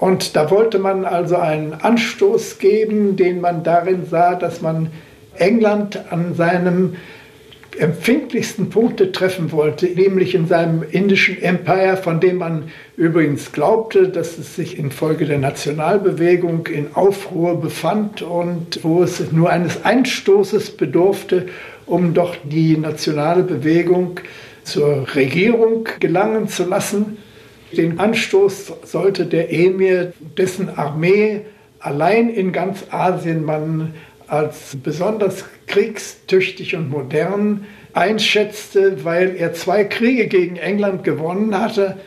Und 0.00 0.34
da 0.34 0.50
wollte 0.50 0.78
man 0.78 1.04
also 1.04 1.36
einen 1.36 1.74
Anstoß 1.74 2.58
geben, 2.58 3.16
den 3.16 3.42
man 3.42 3.64
darin 3.64 4.06
sah, 4.06 4.34
dass 4.34 4.62
man 4.62 4.90
England 5.36 6.00
an 6.10 6.34
seinem 6.34 6.96
empfindlichsten 7.78 8.70
Punkte 8.70 9.12
treffen 9.12 9.52
wollte, 9.52 9.86
nämlich 9.86 10.34
in 10.34 10.46
seinem 10.46 10.82
indischen 10.82 11.40
Empire, 11.42 11.96
von 11.96 12.20
dem 12.20 12.38
man 12.38 12.64
übrigens 12.96 13.52
glaubte, 13.52 14.08
dass 14.08 14.38
es 14.38 14.56
sich 14.56 14.78
infolge 14.78 15.24
der 15.24 15.38
Nationalbewegung 15.38 16.66
in 16.66 16.94
Aufruhr 16.94 17.60
befand 17.60 18.22
und 18.22 18.82
wo 18.82 19.02
es 19.02 19.32
nur 19.32 19.50
eines 19.50 19.84
Einstoßes 19.84 20.72
bedurfte, 20.72 21.46
um 21.86 22.14
doch 22.14 22.36
die 22.44 22.76
nationale 22.76 23.42
Bewegung 23.42 24.20
zur 24.64 25.06
Regierung 25.14 25.88
gelangen 26.00 26.48
zu 26.48 26.64
lassen. 26.64 27.18
Den 27.76 27.98
Anstoß 27.98 28.72
sollte 28.84 29.26
der 29.26 29.52
Emir, 29.52 30.12
dessen 30.36 30.68
Armee 30.70 31.42
allein 31.80 32.28
in 32.30 32.52
ganz 32.52 32.84
Asien 32.90 33.44
man 33.44 33.94
als 34.28 34.76
besonders 34.82 35.44
kriegstüchtig 35.66 36.76
und 36.76 36.90
modern 36.90 37.66
einschätzte, 37.92 39.04
weil 39.04 39.36
er 39.36 39.54
zwei 39.54 39.84
Kriege 39.84 40.28
gegen 40.28 40.56
England 40.56 41.02
gewonnen 41.04 41.58
hatte, 41.58 41.98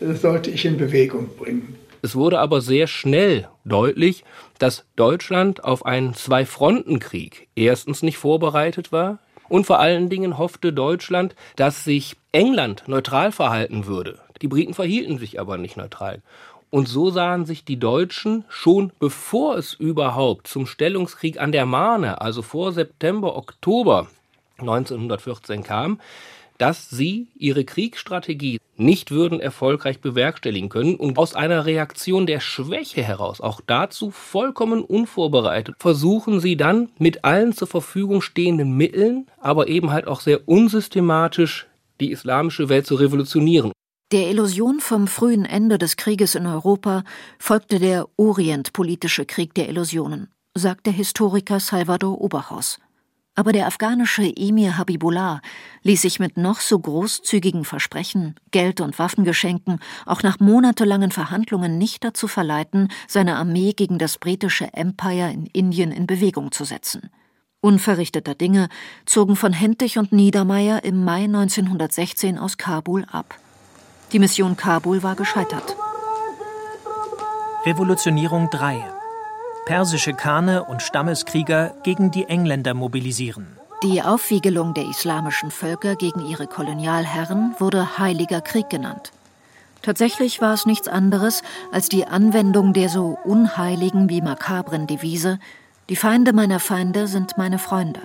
sollte 0.00 0.50
ich 0.50 0.64
in 0.64 0.76
Bewegung 0.76 1.28
bringen. 1.36 1.76
Es 2.02 2.14
wurde 2.14 2.38
aber 2.38 2.60
sehr 2.60 2.86
schnell 2.86 3.48
deutlich, 3.64 4.24
dass 4.58 4.84
Deutschland 4.96 5.64
auf 5.64 5.84
einen 5.84 6.14
Zwei-Fronten-Krieg 6.14 7.48
erstens 7.56 8.02
nicht 8.02 8.18
vorbereitet 8.18 8.92
war 8.92 9.18
und 9.48 9.66
vor 9.66 9.80
allen 9.80 10.08
Dingen 10.08 10.38
hoffte 10.38 10.72
Deutschland, 10.72 11.34
dass 11.56 11.84
sich 11.84 12.16
England 12.32 12.84
neutral 12.86 13.32
verhalten 13.32 13.86
würde. 13.86 14.18
Die 14.42 14.48
Briten 14.48 14.74
verhielten 14.74 15.18
sich 15.18 15.40
aber 15.40 15.58
nicht 15.58 15.76
neutral. 15.76 16.22
Und 16.70 16.88
so 16.88 17.10
sahen 17.10 17.46
sich 17.46 17.64
die 17.64 17.78
Deutschen 17.78 18.44
schon 18.48 18.92
bevor 18.98 19.56
es 19.56 19.72
überhaupt 19.74 20.48
zum 20.48 20.66
Stellungskrieg 20.66 21.40
an 21.40 21.52
der 21.52 21.64
Marne, 21.64 22.20
also 22.20 22.42
vor 22.42 22.72
September, 22.72 23.36
Oktober 23.36 24.08
1914 24.58 25.62
kam, 25.62 26.00
dass 26.58 26.90
sie 26.90 27.28
ihre 27.36 27.64
Kriegsstrategie 27.64 28.58
nicht 28.76 29.10
würden 29.10 29.40
erfolgreich 29.40 30.00
bewerkstelligen 30.00 30.68
können 30.68 30.96
und 30.96 31.18
aus 31.18 31.34
einer 31.34 31.64
Reaktion 31.66 32.26
der 32.26 32.40
Schwäche 32.40 33.02
heraus, 33.02 33.40
auch 33.40 33.60
dazu 33.64 34.10
vollkommen 34.10 34.82
unvorbereitet, 34.82 35.76
versuchen 35.78 36.40
sie 36.40 36.56
dann 36.56 36.90
mit 36.98 37.24
allen 37.24 37.52
zur 37.52 37.68
Verfügung 37.68 38.20
stehenden 38.20 38.76
Mitteln, 38.76 39.26
aber 39.40 39.68
eben 39.68 39.90
halt 39.90 40.06
auch 40.06 40.20
sehr 40.20 40.48
unsystematisch 40.48 41.66
die 42.00 42.10
islamische 42.10 42.68
Welt 42.68 42.86
zu 42.86 42.96
revolutionieren. 42.96 43.72
Der 44.10 44.30
Illusion 44.30 44.80
vom 44.80 45.06
frühen 45.06 45.44
Ende 45.44 45.76
des 45.76 45.98
Krieges 45.98 46.34
in 46.34 46.46
Europa 46.46 47.04
folgte 47.38 47.78
der 47.78 48.08
Orientpolitische 48.16 49.26
Krieg 49.26 49.52
der 49.52 49.68
Illusionen, 49.68 50.28
sagt 50.54 50.86
der 50.86 50.94
Historiker 50.94 51.60
Salvador 51.60 52.18
Oberhaus. 52.18 52.78
Aber 53.34 53.52
der 53.52 53.66
afghanische 53.66 54.22
Emir 54.34 54.78
Habibullah 54.78 55.42
ließ 55.82 56.00
sich 56.00 56.20
mit 56.20 56.38
noch 56.38 56.60
so 56.60 56.78
großzügigen 56.78 57.66
Versprechen, 57.66 58.36
Geld 58.50 58.80
und 58.80 58.98
Waffengeschenken 58.98 59.78
auch 60.06 60.22
nach 60.22 60.40
monatelangen 60.40 61.10
Verhandlungen 61.10 61.76
nicht 61.76 62.02
dazu 62.02 62.28
verleiten, 62.28 62.88
seine 63.08 63.36
Armee 63.36 63.74
gegen 63.74 63.98
das 63.98 64.16
britische 64.16 64.72
Empire 64.72 65.30
in 65.30 65.44
Indien 65.44 65.92
in 65.92 66.06
Bewegung 66.06 66.50
zu 66.50 66.64
setzen. 66.64 67.10
Unverrichteter 67.60 68.34
Dinge 68.34 68.70
zogen 69.04 69.36
von 69.36 69.52
Hentig 69.52 69.98
und 69.98 70.12
Niedermeyer 70.12 70.82
im 70.82 71.04
Mai 71.04 71.24
1916 71.24 72.38
aus 72.38 72.56
Kabul 72.56 73.04
ab. 73.04 73.38
Die 74.12 74.18
Mission 74.18 74.56
Kabul 74.56 75.02
war 75.02 75.16
gescheitert. 75.16 75.76
Revolutionierung 77.66 78.48
3. 78.48 78.82
Persische 79.66 80.14
Kane 80.14 80.64
und 80.64 80.80
Stammeskrieger 80.80 81.74
gegen 81.82 82.10
die 82.10 82.24
Engländer 82.24 82.72
mobilisieren. 82.72 83.58
Die 83.82 84.00
Aufwiegelung 84.00 84.72
der 84.72 84.88
islamischen 84.88 85.50
Völker 85.50 85.94
gegen 85.94 86.24
ihre 86.26 86.46
Kolonialherren 86.46 87.54
wurde 87.58 87.98
Heiliger 87.98 88.40
Krieg 88.40 88.70
genannt. 88.70 89.12
Tatsächlich 89.82 90.40
war 90.40 90.54
es 90.54 90.64
nichts 90.64 90.88
anderes 90.88 91.42
als 91.70 91.90
die 91.90 92.06
Anwendung 92.06 92.72
der 92.72 92.88
so 92.88 93.18
unheiligen 93.24 94.08
wie 94.08 94.22
makabren 94.22 94.86
Devise 94.86 95.38
Die 95.90 95.96
Feinde 95.96 96.32
meiner 96.32 96.60
Feinde 96.60 97.06
sind 97.08 97.36
meine 97.36 97.58
Freunde. 97.58 98.00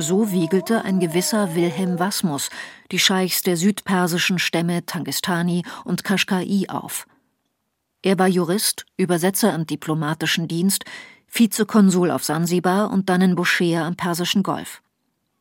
So 0.00 0.30
wiegelte 0.30 0.84
ein 0.84 1.00
gewisser 1.00 1.56
Wilhelm 1.56 1.98
Wasmus 1.98 2.50
die 2.92 3.00
Scheichs 3.00 3.42
der 3.42 3.56
südpersischen 3.56 4.38
Stämme 4.38 4.86
Tangistani 4.86 5.64
und 5.84 6.04
Kashkai 6.04 6.66
auf. 6.68 7.08
Er 8.02 8.16
war 8.16 8.28
Jurist, 8.28 8.86
Übersetzer 8.96 9.52
im 9.56 9.66
diplomatischen 9.66 10.46
Dienst, 10.46 10.84
Vizekonsul 11.26 12.12
auf 12.12 12.22
Sansibar 12.22 12.92
und 12.92 13.08
dann 13.08 13.22
in 13.22 13.34
Buschea 13.34 13.84
am 13.84 13.96
Persischen 13.96 14.44
Golf. 14.44 14.82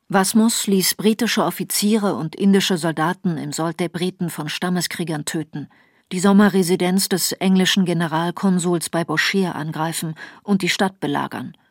Wasmus 0.10 0.66
ließ 0.66 0.96
britische 0.96 1.44
Offiziere 1.44 2.16
und 2.16 2.36
indische 2.36 2.78
Soldaten 2.78 3.38
im 3.38 3.52
Sold 3.52 3.80
der 3.80 3.90
Briten 3.90 4.32
von 4.32 4.50
Stammeskriegern 4.50 5.26
töten, 5.26 5.70
die 6.12 6.20
Sommerresidenz 6.20 7.10
des 7.10 7.32
englischen 7.34 7.86
Generalkonsuls 7.86 8.90
bei 8.90 9.04
Buschea 9.04 9.52
angreifen 9.52 10.16
und 10.42 10.64
die 10.64 10.70
Stadt 10.70 11.00
belagern– 11.00 11.56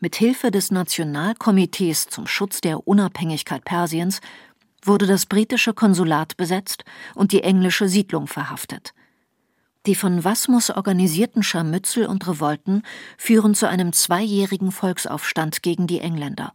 mit 0.00 0.16
Hilfe 0.16 0.50
des 0.50 0.70
Nationalkomitees 0.70 2.08
zum 2.08 2.26
Schutz 2.26 2.60
der 2.60 2.86
Unabhängigkeit 2.86 3.64
Persiens 3.64 4.20
wurde 4.82 5.06
das 5.06 5.26
britische 5.26 5.74
Konsulat 5.74 6.36
besetzt 6.36 6.84
und 7.14 7.32
die 7.32 7.42
englische 7.42 7.88
Siedlung 7.88 8.26
verhaftet. 8.26 8.94
Die 9.86 9.94
von 9.94 10.24
Wasmus 10.24 10.70
organisierten 10.70 11.42
Scharmützel 11.42 12.06
und 12.06 12.26
Revolten 12.26 12.82
führen 13.16 13.54
zu 13.54 13.68
einem 13.68 13.92
zweijährigen 13.92 14.72
Volksaufstand 14.72 15.62
gegen 15.62 15.86
die 15.86 16.00
Engländer. 16.00 16.52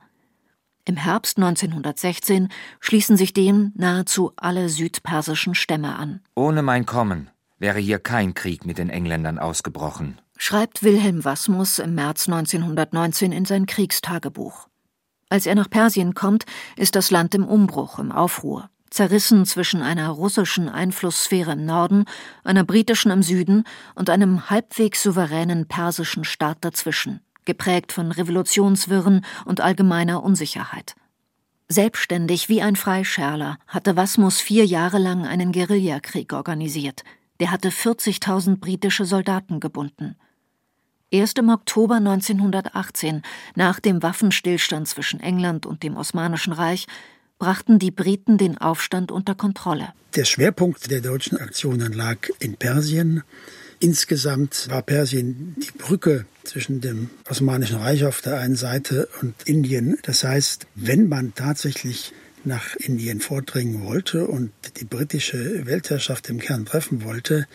Im 0.87 0.97
Herbst 0.97 1.37
1916 1.37 2.49
schließen 2.79 3.17
sich 3.17 3.33
dem 3.33 3.71
nahezu 3.75 4.33
alle 4.35 4.69
südpersischen 4.69 5.55
Stämme 5.55 5.95
an. 5.95 6.21
Ohne 6.35 6.61
mein 6.61 6.85
Kommen 6.85 7.31
wäre 7.57 7.79
hier 7.79 7.97
kein 7.97 8.35
Krieg 8.35 8.65
mit 8.65 8.77
den 8.77 8.89
Engländern 8.89 9.39
ausgebrochen, 9.39 10.19
schreibt 10.37 10.83
Wilhelm 10.83 11.25
Wasmus 11.25 11.79
im 11.79 11.95
März 11.95 12.27
1919 12.27 13.31
in 13.31 13.45
sein 13.45 13.65
Kriegstagebuch. 13.65 14.67
Als 15.29 15.45
er 15.45 15.55
nach 15.55 15.69
Persien 15.69 16.13
kommt, 16.13 16.45
ist 16.77 16.95
das 16.95 17.11
Land 17.11 17.35
im 17.35 17.45
Umbruch, 17.45 17.99
im 17.99 18.11
Aufruhr, 18.11 18.69
zerrissen 18.89 19.45
zwischen 19.45 19.81
einer 19.81 20.09
russischen 20.09 20.69
Einflusssphäre 20.69 21.53
im 21.53 21.65
Norden, 21.65 22.05
einer 22.43 22.63
britischen 22.63 23.11
im 23.11 23.23
Süden 23.23 23.63
und 23.95 24.09
einem 24.09 24.49
halbwegs 24.49 25.03
souveränen 25.03 25.67
persischen 25.67 26.23
Staat 26.23 26.59
dazwischen 26.61 27.21
geprägt 27.45 27.91
von 27.91 28.11
Revolutionswirren 28.11 29.23
und 29.45 29.61
allgemeiner 29.61 30.23
Unsicherheit. 30.23 30.95
Selbstständig 31.67 32.49
wie 32.49 32.61
ein 32.61 32.75
Freischärler 32.75 33.57
hatte 33.67 33.95
Wasmus 33.95 34.41
vier 34.41 34.65
Jahre 34.65 34.99
lang 34.99 35.25
einen 35.25 35.51
Guerillakrieg 35.51 36.33
organisiert. 36.33 37.03
Der 37.39 37.51
hatte 37.51 37.69
40.000 37.69 38.57
britische 38.57 39.05
Soldaten 39.05 39.59
gebunden. 39.59 40.15
Erst 41.15 41.37
im 41.37 41.47
Oktober 41.47 41.95
1918, 41.95 43.21
nach 43.55 43.79
dem 43.79 44.03
Waffenstillstand 44.03 44.85
zwischen 44.85 45.21
England 45.21 45.65
und 45.65 45.81
dem 45.81 45.95
Osmanischen 45.95 46.51
Reich, 46.51 46.87
brachten 47.39 47.79
die 47.79 47.89
Briten 47.89 48.37
den 48.37 48.57
Aufstand 48.57 49.13
unter 49.13 49.33
Kontrolle. 49.33 49.93
Der 50.17 50.25
Schwerpunkt 50.25 50.91
der 50.91 50.99
deutschen 50.99 51.37
Aktionen 51.37 51.93
lag 51.93 52.17
in 52.39 52.57
Persien. 52.57 53.23
Insgesamt 53.79 54.67
war 54.69 54.81
Persien 54.81 55.55
die 55.55 55.71
Brücke 55.77 56.25
zwischen 56.43 56.81
dem 56.81 57.09
Osmanischen 57.29 57.77
Reich 57.77 58.03
auf 58.03 58.19
der 58.19 58.39
einen 58.39 58.57
Seite 58.57 59.07
und 59.21 59.35
Indien. 59.45 59.97
Das 60.03 60.25
heißt, 60.25 60.67
wenn 60.75 61.07
man 61.07 61.33
tatsächlich 61.33 62.11
nach 62.43 62.75
Indien 62.75 63.21
vordringen 63.21 63.85
wollte 63.85 64.27
und 64.27 64.51
die 64.81 64.85
britische 64.85 65.65
Weltherrschaft 65.65 66.29
im 66.29 66.39
Kern 66.39 66.65
treffen 66.65 67.05
wollte, 67.05 67.47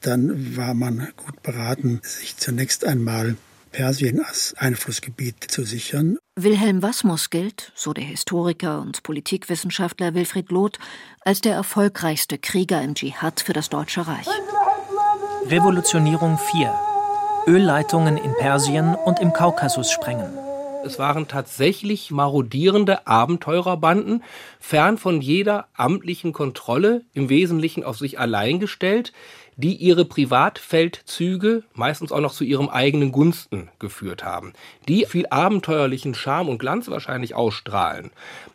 dann 0.00 0.56
war 0.56 0.74
man 0.74 1.08
gut 1.16 1.42
beraten, 1.42 2.00
sich 2.02 2.36
zunächst 2.36 2.84
einmal 2.84 3.36
Persien 3.72 4.24
als 4.24 4.54
Einflussgebiet 4.56 5.44
zu 5.48 5.64
sichern. 5.64 6.18
Wilhelm 6.36 6.82
Wasmus 6.82 7.30
gilt, 7.30 7.72
so 7.74 7.92
der 7.92 8.04
Historiker 8.04 8.80
und 8.80 9.02
Politikwissenschaftler 9.02 10.14
Wilfried 10.14 10.50
Loth, 10.50 10.78
als 11.20 11.40
der 11.40 11.54
erfolgreichste 11.54 12.38
Krieger 12.38 12.82
im 12.82 12.94
Dschihad 12.94 13.40
für 13.40 13.52
das 13.52 13.68
Deutsche 13.68 14.06
Reich. 14.06 14.26
Revolutionierung 15.46 16.38
4. 16.38 16.74
Ölleitungen 17.46 18.16
in 18.18 18.34
Persien 18.34 18.94
und 18.94 19.20
im 19.20 19.32
Kaukasus 19.32 19.90
sprengen. 19.90 20.30
Es 20.84 20.98
waren 20.98 21.26
tatsächlich 21.28 22.10
marodierende 22.10 23.06
Abenteurerbanden, 23.06 24.22
fern 24.60 24.96
von 24.96 25.20
jeder 25.20 25.68
amtlichen 25.74 26.32
Kontrolle, 26.32 27.04
im 27.14 27.28
Wesentlichen 27.28 27.84
auf 27.84 27.98
sich 27.98 28.18
allein 28.18 28.60
gestellt, 28.60 29.12
die 29.58 29.74
ihre 29.74 30.04
Privatfeldzüge 30.04 31.64
meistens 31.74 32.12
auch 32.12 32.20
noch 32.20 32.32
zu 32.32 32.44
ihrem 32.44 32.68
eigenen 32.68 33.12
Gunsten 33.12 33.68
geführt 33.80 34.24
haben, 34.24 34.52
die 34.88 35.04
viel 35.04 35.26
abenteuerlichen 35.26 36.14
Charme 36.14 36.48
und 36.48 36.58
Glanz 36.58 36.88
wahrscheinlich 36.88 37.34
ausstrahlen, 37.34 38.12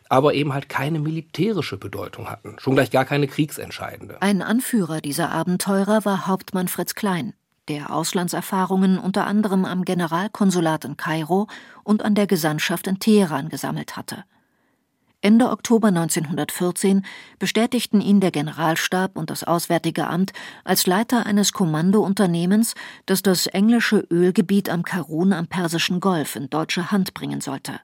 aber 0.08 0.34
eben 0.34 0.54
halt 0.54 0.68
keine 0.68 0.98
militärische 0.98 1.76
Bedeutung 1.76 2.30
hatten, 2.30 2.56
schon 2.58 2.74
gleich 2.74 2.90
gar 2.90 3.04
keine 3.04 3.28
kriegsentscheidende. 3.28 4.20
Ein 4.22 4.40
Anführer 4.40 5.02
dieser 5.02 5.30
Abenteurer 5.30 6.06
war 6.06 6.26
Hauptmann 6.26 6.68
Fritz 6.68 6.94
Klein, 6.94 7.34
der 7.68 7.92
Auslandserfahrungen 7.92 8.98
unter 8.98 9.26
anderem 9.26 9.66
am 9.66 9.84
Generalkonsulat 9.84 10.86
in 10.86 10.96
Kairo 10.96 11.48
und 11.82 12.02
an 12.02 12.14
der 12.14 12.26
Gesandtschaft 12.26 12.86
in 12.86 12.98
Teheran 12.98 13.50
gesammelt 13.50 13.96
hatte. 13.96 14.24
Ende 15.24 15.48
Oktober 15.48 15.88
1914 15.88 17.02
bestätigten 17.38 18.02
ihn 18.02 18.20
der 18.20 18.30
Generalstab 18.30 19.16
und 19.16 19.30
das 19.30 19.42
Auswärtige 19.42 20.06
Amt 20.06 20.34
als 20.64 20.86
Leiter 20.86 21.24
eines 21.24 21.54
Kommandounternehmens, 21.54 22.74
das 23.06 23.22
das 23.22 23.46
englische 23.46 24.06
Ölgebiet 24.10 24.68
am 24.68 24.82
Karun 24.82 25.32
am 25.32 25.46
Persischen 25.46 26.00
Golf 26.00 26.36
in 26.36 26.50
deutsche 26.50 26.90
Hand 26.90 27.14
bringen 27.14 27.40
sollte. 27.40 27.80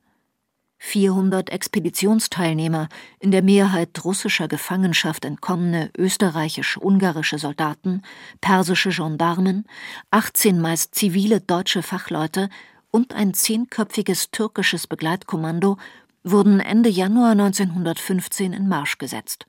400 0.81 1.49
Expeditionsteilnehmer, 1.49 2.91
in 3.21 3.31
der 3.31 3.43
Mehrheit 3.43 4.05
russischer 4.05 4.47
Gefangenschaft 4.47 5.25
entkommene 5.25 5.91
österreichisch-ungarische 5.97 7.39
Soldaten, 7.39 8.03
persische 8.43 8.91
Gendarmen, 8.91 9.65
18 10.11 10.61
meist 10.61 10.95
zivile 10.95 11.41
deutsche 11.41 11.83
Fachleute 11.83 12.51
und 12.91 13.15
ein 13.15 13.33
zehnköpfiges 13.33 14.31
türkisches 14.31 14.87
Begleitkommando 14.87 15.79
wurden 16.23 16.61
Ende 16.61 16.89
Januar 16.89 17.33
1915 17.33 18.53
in 18.53 18.69
Marsch 18.69 18.99
gesetzt. 18.99 19.47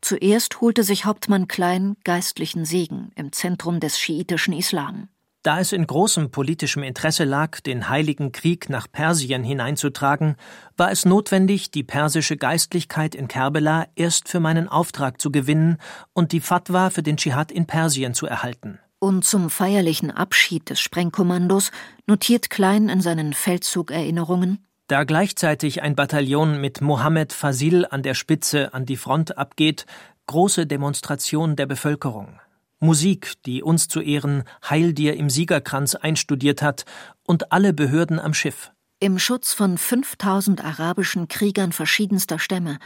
Zuerst 0.00 0.60
holte 0.60 0.82
sich 0.82 1.06
Hauptmann 1.06 1.48
Klein 1.48 1.96
geistlichen 2.04 2.64
Segen 2.64 3.10
im 3.16 3.32
Zentrum 3.32 3.80
des 3.80 3.98
schiitischen 3.98 4.52
Islam. 4.52 5.08
Da 5.42 5.60
es 5.60 5.72
in 5.72 5.86
großem 5.86 6.30
politischem 6.30 6.82
Interesse 6.82 7.24
lag, 7.24 7.60
den 7.60 7.90
Heiligen 7.90 8.32
Krieg 8.32 8.70
nach 8.70 8.90
Persien 8.90 9.44
hineinzutragen, 9.44 10.36
war 10.78 10.90
es 10.90 11.04
notwendig, 11.04 11.70
die 11.70 11.82
persische 11.82 12.38
Geistlichkeit 12.38 13.14
in 13.14 13.28
Kerbela 13.28 13.86
erst 13.94 14.28
für 14.28 14.40
meinen 14.40 14.68
Auftrag 14.68 15.20
zu 15.20 15.30
gewinnen 15.30 15.76
und 16.14 16.32
die 16.32 16.40
Fatwa 16.40 16.88
für 16.88 17.02
den 17.02 17.18
Dschihad 17.18 17.52
in 17.52 17.66
Persien 17.66 18.14
zu 18.14 18.26
erhalten. 18.26 18.78
Und 19.00 19.26
zum 19.26 19.50
feierlichen 19.50 20.10
Abschied 20.10 20.70
des 20.70 20.80
Sprengkommandos 20.80 21.72
notiert 22.06 22.48
Klein 22.48 22.88
in 22.88 23.02
seinen 23.02 23.34
Feldzugerinnerungen 23.34 24.64
da 24.86 25.04
gleichzeitig 25.04 25.82
ein 25.82 25.94
Bataillon 25.94 26.60
mit 26.60 26.80
Mohammed 26.80 27.32
Fasil 27.32 27.86
an 27.86 28.02
der 28.02 28.14
Spitze 28.14 28.74
an 28.74 28.86
die 28.86 28.96
Front 28.96 29.38
abgeht, 29.38 29.86
große 30.26 30.66
Demonstration 30.66 31.56
der 31.56 31.66
Bevölkerung. 31.66 32.40
Musik, 32.80 33.32
die 33.46 33.62
uns 33.62 33.88
zu 33.88 34.00
Ehren 34.00 34.44
Heil 34.68 34.92
dir 34.92 35.16
im 35.16 35.30
Siegerkranz 35.30 35.94
einstudiert 35.94 36.60
hat, 36.60 36.84
und 37.26 37.52
alle 37.52 37.72
Behörden 37.72 38.18
am 38.18 38.34
Schiff. 38.34 38.72
Im 39.00 39.18
Schutz 39.18 39.54
von 39.54 39.78
5000 39.78 40.62
arabischen 40.62 41.28
Kriegern 41.28 41.72
verschiedenster 41.72 42.38
Stämme 42.38 42.78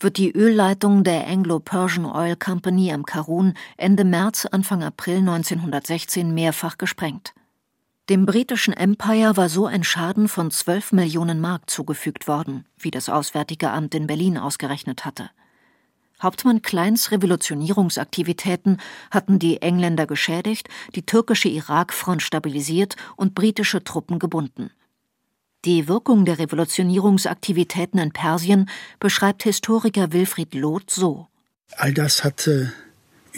wird 0.00 0.16
die 0.16 0.30
Ölleitung 0.30 1.02
der 1.02 1.26
Anglo-Persian 1.26 2.06
Oil 2.06 2.36
Company 2.36 2.92
am 2.92 3.04
Karun 3.04 3.54
Ende 3.76 4.04
März, 4.04 4.46
Anfang 4.46 4.82
April 4.82 5.18
1916 5.18 6.32
mehrfach 6.32 6.78
gesprengt. 6.78 7.34
Dem 8.08 8.24
britischen 8.24 8.72
Empire 8.72 9.36
war 9.36 9.50
so 9.50 9.66
ein 9.66 9.84
Schaden 9.84 10.28
von 10.28 10.50
12 10.50 10.92
Millionen 10.92 11.40
Mark 11.42 11.68
zugefügt 11.68 12.26
worden, 12.26 12.64
wie 12.78 12.90
das 12.90 13.10
Auswärtige 13.10 13.70
Amt 13.70 13.94
in 13.94 14.06
Berlin 14.06 14.38
ausgerechnet 14.38 15.04
hatte. 15.04 15.28
Hauptmann 16.22 16.62
Kleins 16.62 17.12
Revolutionierungsaktivitäten 17.12 18.78
hatten 19.10 19.38
die 19.38 19.60
Engländer 19.60 20.06
geschädigt, 20.06 20.68
die 20.94 21.04
türkische 21.04 21.48
Irakfront 21.48 22.22
stabilisiert 22.22 22.96
und 23.16 23.34
britische 23.34 23.84
Truppen 23.84 24.18
gebunden. 24.18 24.70
Die 25.66 25.86
Wirkung 25.86 26.24
der 26.24 26.38
Revolutionierungsaktivitäten 26.38 28.00
in 28.00 28.12
Persien 28.12 28.70
beschreibt 29.00 29.42
Historiker 29.42 30.12
Wilfried 30.12 30.54
Loth 30.54 30.90
so. 30.90 31.28
All 31.76 31.92
das 31.92 32.24
hatte 32.24 32.72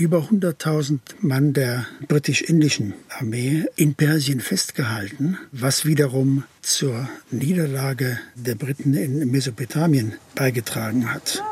über 0.00 0.18
100.000 0.18 0.98
Mann 1.20 1.52
der 1.52 1.84
britisch-indischen 2.08 2.94
Armee 3.18 3.66
in 3.76 3.94
Persien 3.94 4.40
festgehalten, 4.40 5.38
was 5.52 5.84
wiederum 5.84 6.44
zur 6.62 7.06
Niederlage 7.30 8.18
der 8.34 8.54
Briten 8.54 8.94
in 8.94 9.30
Mesopotamien 9.30 10.14
beigetragen 10.34 11.12
hat. 11.12 11.44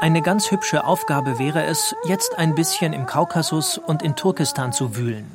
Eine 0.00 0.22
ganz 0.22 0.50
hübsche 0.50 0.84
Aufgabe 0.84 1.38
wäre 1.38 1.64
es, 1.64 1.94
jetzt 2.06 2.38
ein 2.38 2.54
bisschen 2.54 2.94
im 2.94 3.04
Kaukasus 3.04 3.76
und 3.76 4.02
in 4.02 4.16
Turkestan 4.16 4.72
zu 4.72 4.96
wühlen. 4.96 5.26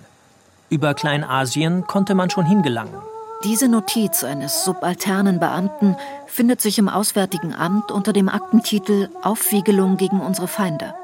Über 0.71 0.95
Kleinasien 0.95 1.85
konnte 1.85 2.15
man 2.15 2.31
schon 2.31 2.47
hingelangen. 2.47 2.99
Diese 3.45 3.69
Notiz 3.69 4.23
eines 4.23 4.65
subalternen 4.65 5.39
Beamten 5.39 5.95
findet 6.25 6.61
sich 6.61 6.79
im 6.79 6.89
Auswärtigen 6.89 7.53
Amt 7.53 7.91
unter 7.91 8.11
dem 8.11 8.27
Aktentitel 8.27 9.09
Aufwiegelung 9.21 9.97
gegen 9.97 10.19
unsere 10.19 10.47
Feinde. 10.47 10.95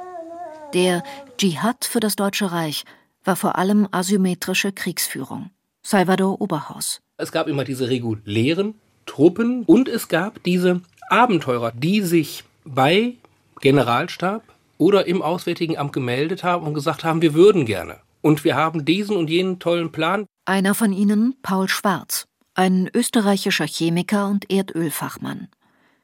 Der 0.74 1.04
Dschihad 1.38 1.86
für 1.86 2.00
das 2.00 2.16
Deutsche 2.16 2.52
Reich 2.52 2.84
war 3.24 3.36
vor 3.36 3.60
allem 3.60 3.88
asymmetrische 3.92 4.72
Kriegsführung. 4.72 5.52
Salvador 5.84 6.42
Oberhaus. 6.42 7.00
Es 7.18 7.32
gab 7.32 7.48
immer 7.48 7.64
diese 7.64 7.90
regulären 7.90 8.74
Truppen 9.06 9.64
und 9.66 9.88
es 9.88 10.08
gab 10.08 10.42
diese 10.42 10.82
Abenteurer, 11.12 11.72
die 11.76 12.02
sich 12.02 12.44
bei 12.66 13.14
Generalstab 13.60 14.42
oder 14.80 15.06
im 15.06 15.22
Auswärtigen 15.22 15.78
Amt 15.78 15.94
gemeldet 15.94 16.44
haben 16.44 16.66
und 16.66 16.74
gesagt 16.74 17.04
haben, 17.04 17.22
wir 17.22 17.36
würden 17.36 17.68
gerne. 17.68 17.98
Und 18.22 18.44
wir 18.44 18.56
haben 18.56 18.84
diesen 18.84 19.16
und 19.16 19.30
jenen 19.30 19.60
tollen 19.60 19.92
Plan. 19.92 20.26
Einer 20.46 20.74
von 20.74 20.92
ihnen, 20.92 21.36
Paul 21.44 21.70
Schwarz, 21.70 22.26
ein 22.54 22.90
österreichischer 22.94 23.66
Chemiker 23.66 24.28
und 24.28 24.52
Erdölfachmann. 24.52 25.48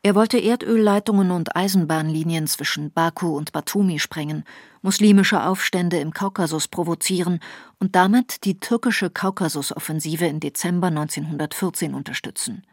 Er 0.04 0.16
wollte 0.16 0.38
Erdölleitungen 0.38 1.32
und 1.32 1.56
Eisenbahnlinien 1.56 2.48
zwischen 2.48 2.92
Baku 2.92 3.36
und 3.36 3.52
Batumi 3.52 4.00
sprengen, 4.00 4.46
muslimische 4.82 5.44
Aufstände 5.44 6.00
im 6.00 6.14
Kaukasus 6.14 6.70
provozieren 6.70 7.42
und 7.80 7.96
damit 7.96 8.46
die 8.46 8.60
türkische 8.60 9.10
Kaukasusoffensive 9.10 10.26
im 10.28 10.40
Dezember 10.40 10.88
1914 10.88 11.94
unterstützen. 11.94 12.64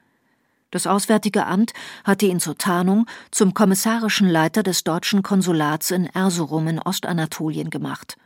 Das 0.71 0.87
Auswärtige 0.87 1.47
Amt 1.47 1.73
hatte 2.05 2.27
ihn 2.27 2.41
zur 2.41 2.57
Tarnung 2.57 3.07
zum 3.33 3.55
kommissarischen 3.55 4.29
Leiter 4.29 4.63
des 4.63 4.85
deutschen 4.85 5.23
Konsulats 5.23 5.91
in 5.91 6.07
Erzurum 6.07 6.69
in 6.69 6.79
Ostanatolien 6.79 7.71
gemacht. 7.71 8.17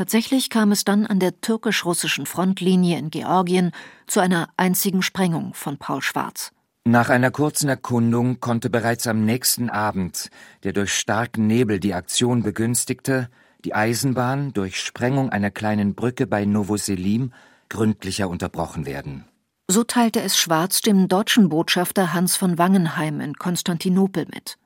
Tatsächlich 0.00 0.48
kam 0.48 0.72
es 0.72 0.84
dann 0.84 1.04
an 1.04 1.18
der 1.18 1.42
türkisch-russischen 1.42 2.24
Frontlinie 2.24 2.98
in 2.98 3.10
Georgien 3.10 3.70
zu 4.06 4.20
einer 4.20 4.48
einzigen 4.56 5.02
Sprengung 5.02 5.52
von 5.52 5.76
Paul 5.76 6.00
Schwarz. 6.00 6.52
Nach 6.86 7.10
einer 7.10 7.30
kurzen 7.30 7.68
Erkundung 7.68 8.40
konnte 8.40 8.70
bereits 8.70 9.06
am 9.06 9.26
nächsten 9.26 9.68
Abend, 9.68 10.30
der 10.64 10.72
durch 10.72 10.94
starken 10.94 11.46
Nebel 11.46 11.80
die 11.80 11.92
Aktion 11.92 12.42
begünstigte, 12.42 13.28
die 13.62 13.74
Eisenbahn 13.74 14.54
durch 14.54 14.80
Sprengung 14.80 15.28
einer 15.28 15.50
kleinen 15.50 15.94
Brücke 15.94 16.26
bei 16.26 16.46
Novoselim 16.46 17.34
gründlicher 17.68 18.30
unterbrochen 18.30 18.86
werden. 18.86 19.26
So 19.70 19.84
teilte 19.84 20.22
es 20.22 20.38
Schwarz 20.38 20.80
dem 20.80 21.08
deutschen 21.08 21.50
Botschafter 21.50 22.14
Hans 22.14 22.38
von 22.38 22.56
Wangenheim 22.56 23.20
in 23.20 23.34
Konstantinopel 23.34 24.24
mit. 24.32 24.56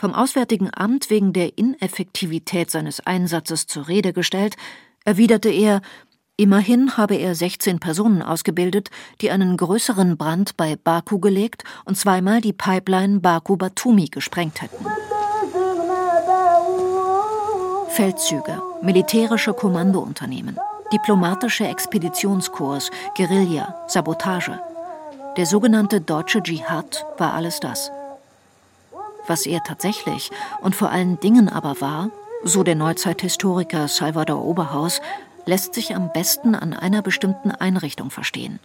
Vom 0.00 0.14
Auswärtigen 0.14 0.70
Amt 0.72 1.10
wegen 1.10 1.32
der 1.32 1.58
Ineffektivität 1.58 2.70
seines 2.70 3.00
Einsatzes 3.04 3.66
zur 3.66 3.88
Rede 3.88 4.12
gestellt, 4.12 4.54
erwiderte 5.04 5.50
er, 5.50 5.82
Immerhin 6.40 6.96
habe 6.96 7.16
er 7.16 7.34
16 7.34 7.80
Personen 7.80 8.22
ausgebildet, 8.22 8.90
die 9.20 9.32
einen 9.32 9.56
größeren 9.56 10.16
Brand 10.16 10.56
bei 10.56 10.76
Baku 10.76 11.18
gelegt 11.18 11.64
und 11.84 11.98
zweimal 11.98 12.40
die 12.40 12.52
Pipeline 12.52 13.18
Baku-Batumi 13.18 14.04
gesprengt 14.04 14.62
hätten. 14.62 14.86
Feldzüge, 17.88 18.62
militärische 18.82 19.52
Kommandounternehmen, 19.52 20.60
diplomatische 20.92 21.66
Expeditionskorps, 21.66 22.92
Guerilla, 23.16 23.74
Sabotage. 23.88 24.60
Der 25.36 25.46
sogenannte 25.46 26.00
deutsche 26.00 26.40
Dschihad 26.40 27.04
war 27.16 27.34
alles 27.34 27.58
das. 27.58 27.90
Was 29.28 29.46
er 29.46 29.62
tatsächlich 29.62 30.30
und 30.62 30.74
vor 30.74 30.90
allen 30.90 31.20
Dingen 31.20 31.48
aber 31.48 31.80
war, 31.80 32.10
so 32.42 32.62
der 32.62 32.74
Neuzeithistoriker 32.74 33.86
Salvador 33.86 34.44
Oberhaus, 34.44 35.00
lässt 35.44 35.74
sich 35.74 35.94
am 35.94 36.12
besten 36.12 36.54
an 36.54 36.72
einer 36.72 37.02
bestimmten 37.02 37.50
Einrichtung 37.50 38.10
verstehen. 38.10 38.58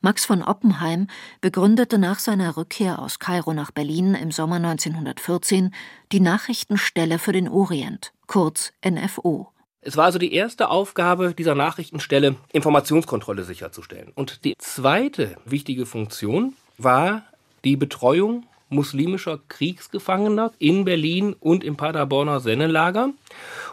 Max 0.00 0.26
von 0.26 0.42
Oppenheim 0.42 1.06
begründete 1.40 1.96
nach 1.96 2.18
seiner 2.18 2.56
Rückkehr 2.56 2.98
aus 2.98 3.18
Kairo 3.20 3.54
nach 3.54 3.70
Berlin 3.70 4.14
im 4.14 4.32
Sommer 4.32 4.56
1914 4.56 5.72
die 6.12 6.20
Nachrichtenstelle 6.20 7.18
für 7.18 7.32
den 7.32 7.48
Orient, 7.48 8.12
kurz 8.26 8.72
NFO. 8.86 9.48
Es 9.80 9.96
war 9.96 10.06
also 10.06 10.18
die 10.18 10.34
erste 10.34 10.70
Aufgabe 10.70 11.34
dieser 11.34 11.54
Nachrichtenstelle, 11.54 12.36
Informationskontrolle 12.52 13.44
sicherzustellen. 13.44 14.12
Und 14.14 14.44
die 14.44 14.54
zweite 14.58 15.36
wichtige 15.44 15.86
Funktion 15.86 16.54
war 16.78 17.22
die 17.64 17.76
Betreuung 17.76 18.44
muslimischer 18.68 19.40
Kriegsgefangener 19.48 20.52
in 20.58 20.84
Berlin 20.84 21.34
und 21.38 21.64
im 21.64 21.76
Paderborner 21.76 22.40
Sennelager. 22.40 23.10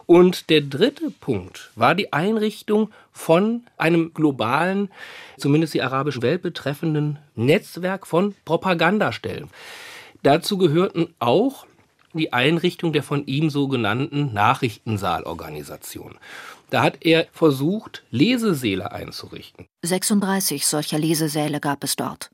Und 0.05 0.49
der 0.49 0.61
dritte 0.61 1.11
Punkt 1.11 1.71
war 1.75 1.95
die 1.95 2.13
Einrichtung 2.13 2.89
von 3.11 3.63
einem 3.77 4.13
globalen, 4.13 4.89
zumindest 5.37 5.73
die 5.73 5.81
arabische 5.81 6.21
Welt 6.21 6.41
betreffenden 6.41 7.19
Netzwerk 7.35 8.07
von 8.07 8.35
Propagandastellen. 8.45 9.49
Dazu 10.23 10.57
gehörten 10.57 11.13
auch 11.19 11.65
die 12.13 12.33
Einrichtung 12.33 12.93
der 12.93 13.03
von 13.03 13.25
ihm 13.25 13.49
sogenannten 13.49 14.33
Nachrichtensaalorganisation. 14.33 16.17
Da 16.69 16.83
hat 16.83 16.97
er 17.01 17.27
versucht, 17.31 18.03
Lesesäle 18.11 18.91
einzurichten. 18.91 19.67
36 19.81 20.65
solcher 20.65 20.99
Lesesäle 20.99 21.59
gab 21.59 21.83
es 21.83 21.95
dort. 21.95 22.31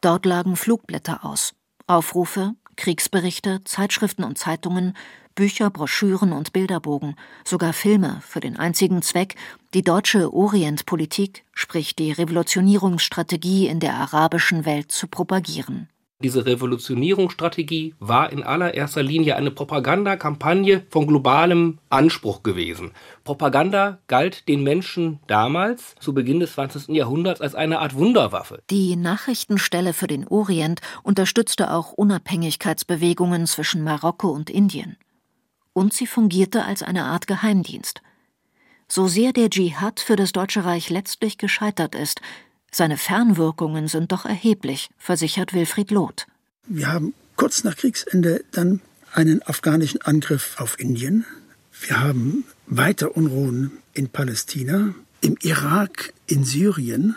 Dort 0.00 0.26
lagen 0.26 0.56
Flugblätter 0.56 1.24
aus. 1.24 1.54
Aufrufe, 1.88 2.54
Kriegsberichte, 2.76 3.64
Zeitschriften 3.64 4.22
und 4.22 4.38
Zeitungen, 4.38 4.94
Bücher, 5.34 5.70
Broschüren 5.70 6.32
und 6.32 6.52
Bilderbogen, 6.52 7.16
sogar 7.44 7.72
Filme 7.72 8.20
für 8.20 8.40
den 8.40 8.58
einzigen 8.58 9.02
Zweck, 9.02 9.36
die 9.72 9.82
deutsche 9.82 10.32
Orientpolitik, 10.32 11.44
sprich 11.54 11.96
die 11.96 12.12
Revolutionierungsstrategie 12.12 13.68
in 13.68 13.80
der 13.80 13.94
arabischen 13.94 14.64
Welt 14.64 14.92
zu 14.92 15.08
propagieren. 15.08 15.88
Diese 16.20 16.46
Revolutionierungsstrategie 16.46 17.94
war 18.00 18.32
in 18.32 18.42
allererster 18.42 19.04
Linie 19.04 19.36
eine 19.36 19.52
Propagandakampagne 19.52 20.84
von 20.90 21.06
globalem 21.06 21.78
Anspruch 21.90 22.42
gewesen. 22.42 22.90
Propaganda 23.22 23.98
galt 24.08 24.48
den 24.48 24.64
Menschen 24.64 25.20
damals, 25.28 25.94
zu 26.00 26.12
Beginn 26.14 26.40
des 26.40 26.54
20. 26.54 26.88
Jahrhunderts, 26.88 27.40
als 27.40 27.54
eine 27.54 27.78
Art 27.78 27.94
Wunderwaffe. 27.94 28.60
Die 28.68 28.96
Nachrichtenstelle 28.96 29.92
für 29.92 30.08
den 30.08 30.26
Orient 30.26 30.80
unterstützte 31.04 31.72
auch 31.72 31.92
Unabhängigkeitsbewegungen 31.92 33.46
zwischen 33.46 33.84
Marokko 33.84 34.28
und 34.30 34.50
Indien. 34.50 34.96
Und 35.72 35.92
sie 35.92 36.08
fungierte 36.08 36.64
als 36.64 36.82
eine 36.82 37.04
Art 37.04 37.28
Geheimdienst. 37.28 38.02
So 38.88 39.06
sehr 39.06 39.32
der 39.32 39.50
Dschihad 39.50 40.00
für 40.00 40.16
das 40.16 40.32
Deutsche 40.32 40.64
Reich 40.64 40.90
letztlich 40.90 41.38
gescheitert 41.38 41.94
ist, 41.94 42.20
seine 42.70 42.96
Fernwirkungen 42.96 43.88
sind 43.88 44.12
doch 44.12 44.24
erheblich, 44.24 44.90
versichert 44.98 45.54
Wilfried 45.54 45.90
Loth. 45.90 46.26
Wir 46.66 46.88
haben 46.88 47.14
kurz 47.36 47.64
nach 47.64 47.76
Kriegsende 47.76 48.44
dann 48.52 48.80
einen 49.12 49.42
afghanischen 49.42 50.02
Angriff 50.02 50.56
auf 50.58 50.78
Indien. 50.78 51.24
Wir 51.80 52.00
haben 52.00 52.44
weiter 52.66 53.16
Unruhen 53.16 53.78
in 53.94 54.08
Palästina, 54.08 54.94
im 55.20 55.36
Irak, 55.42 56.12
in 56.26 56.44
Syrien. 56.44 57.16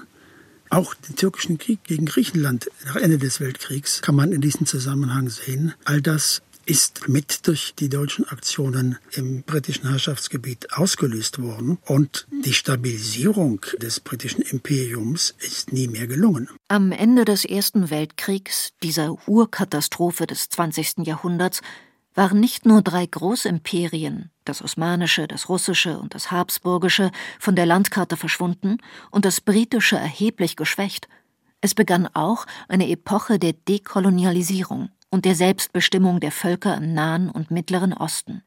Auch 0.69 0.93
den 0.93 1.15
türkischen 1.17 1.57
Krieg 1.57 1.83
gegen 1.83 2.05
Griechenland 2.05 2.69
nach 2.85 2.95
Ende 2.95 3.17
des 3.17 3.41
Weltkriegs 3.41 4.01
kann 4.01 4.15
man 4.15 4.31
in 4.31 4.39
diesem 4.39 4.65
Zusammenhang 4.65 5.29
sehen. 5.29 5.73
All 5.83 6.01
das 6.01 6.41
ist 6.71 7.09
mit 7.09 7.49
durch 7.49 7.73
die 7.77 7.89
deutschen 7.89 8.25
Aktionen 8.29 8.97
im 9.11 9.43
britischen 9.43 9.89
Herrschaftsgebiet 9.89 10.71
ausgelöst 10.71 11.41
worden 11.41 11.77
und 11.85 12.27
die 12.45 12.53
Stabilisierung 12.53 13.59
des 13.81 13.99
britischen 13.99 14.41
Imperiums 14.41 15.35
ist 15.39 15.73
nie 15.73 15.89
mehr 15.89 16.07
gelungen. 16.07 16.47
Am 16.69 16.93
Ende 16.93 17.25
des 17.25 17.43
Ersten 17.43 17.89
Weltkriegs, 17.89 18.71
dieser 18.83 19.17
Urkatastrophe 19.27 20.25
des 20.25 20.47
20. 20.47 21.05
Jahrhunderts, 21.05 21.59
waren 22.13 22.39
nicht 22.39 22.65
nur 22.65 22.81
drei 22.81 23.05
Großimperien, 23.05 24.31
das 24.45 24.61
Osmanische, 24.61 25.27
das 25.27 25.49
Russische 25.49 25.99
und 25.99 26.15
das 26.15 26.31
Habsburgische, 26.31 27.11
von 27.37 27.57
der 27.57 27.65
Landkarte 27.65 28.15
verschwunden 28.15 28.77
und 29.09 29.25
das 29.25 29.41
Britische 29.41 29.97
erheblich 29.97 30.55
geschwächt. 30.55 31.09
Es 31.59 31.75
begann 31.75 32.07
auch 32.13 32.45
eine 32.69 32.87
Epoche 32.87 33.39
der 33.39 33.51
Dekolonialisierung 33.51 34.89
und 35.11 35.25
der 35.25 35.35
Selbstbestimmung 35.35 36.19
der 36.19 36.31
Völker 36.31 36.75
im 36.75 36.93
Nahen 36.93 37.29
und 37.29 37.51
Mittleren 37.51 37.93
Osten. 37.93 38.41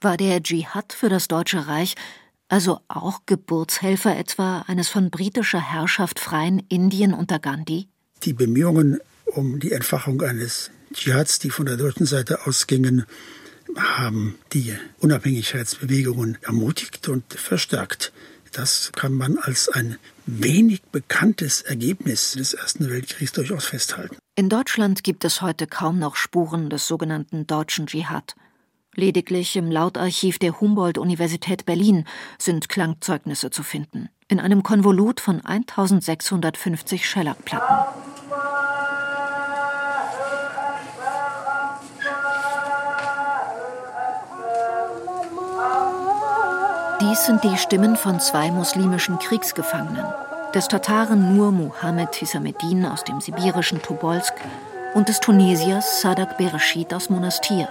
War 0.00 0.16
der 0.16 0.42
Dschihad 0.42 0.92
für 0.92 1.08
das 1.08 1.28
Deutsche 1.28 1.68
Reich 1.68 1.94
also 2.48 2.80
auch 2.88 3.20
Geburtshelfer 3.26 4.16
etwa 4.16 4.60
eines 4.66 4.88
von 4.88 5.10
britischer 5.10 5.60
Herrschaft 5.60 6.20
freien 6.20 6.62
Indien 6.68 7.12
unter 7.12 7.38
Gandhi? 7.38 7.88
Die 8.22 8.32
Bemühungen 8.32 9.00
um 9.26 9.60
die 9.60 9.72
Entfachung 9.72 10.22
eines 10.22 10.70
Dschihads, 10.92 11.40
die 11.40 11.50
von 11.50 11.66
der 11.66 11.76
deutschen 11.76 12.06
Seite 12.06 12.46
ausgingen, 12.46 13.04
haben 13.76 14.38
die 14.52 14.74
Unabhängigkeitsbewegungen 14.98 16.38
ermutigt 16.42 17.08
und 17.08 17.32
verstärkt. 17.34 18.12
Das 18.56 18.90
kann 18.92 19.12
man 19.12 19.36
als 19.36 19.68
ein 19.68 19.98
wenig 20.24 20.82
bekanntes 20.84 21.60
Ergebnis 21.60 22.32
des 22.32 22.54
Ersten 22.54 22.88
Weltkriegs 22.88 23.32
durchaus 23.32 23.66
festhalten. 23.66 24.16
In 24.34 24.48
Deutschland 24.48 25.04
gibt 25.04 25.26
es 25.26 25.42
heute 25.42 25.66
kaum 25.66 25.98
noch 25.98 26.16
Spuren 26.16 26.70
des 26.70 26.86
sogenannten 26.86 27.46
deutschen 27.46 27.86
Dschihad. 27.86 28.34
Lediglich 28.94 29.56
im 29.56 29.70
Lautarchiv 29.70 30.38
der 30.38 30.58
Humboldt-Universität 30.58 31.66
Berlin 31.66 32.06
sind 32.38 32.70
Klangzeugnisse 32.70 33.50
zu 33.50 33.62
finden, 33.62 34.08
in 34.26 34.40
einem 34.40 34.62
Konvolut 34.62 35.20
von 35.20 35.44
1650 35.44 37.06
Schellackplatten. 37.06 38.05
Dies 47.08 47.26
sind 47.26 47.44
die 47.44 47.56
Stimmen 47.56 47.94
von 47.94 48.18
zwei 48.18 48.50
muslimischen 48.50 49.20
Kriegsgefangenen, 49.20 50.06
des 50.54 50.66
Tataren 50.66 51.36
Nur 51.36 51.52
Muhammad 51.52 52.16
Hisameddin 52.16 52.84
aus 52.84 53.04
dem 53.04 53.20
sibirischen 53.20 53.80
Tobolsk 53.80 54.34
und 54.94 55.08
des 55.08 55.20
Tunesiers 55.20 56.00
Sadak 56.00 56.36
Bereshit 56.36 56.92
aus 56.92 57.08
Monastir, 57.08 57.68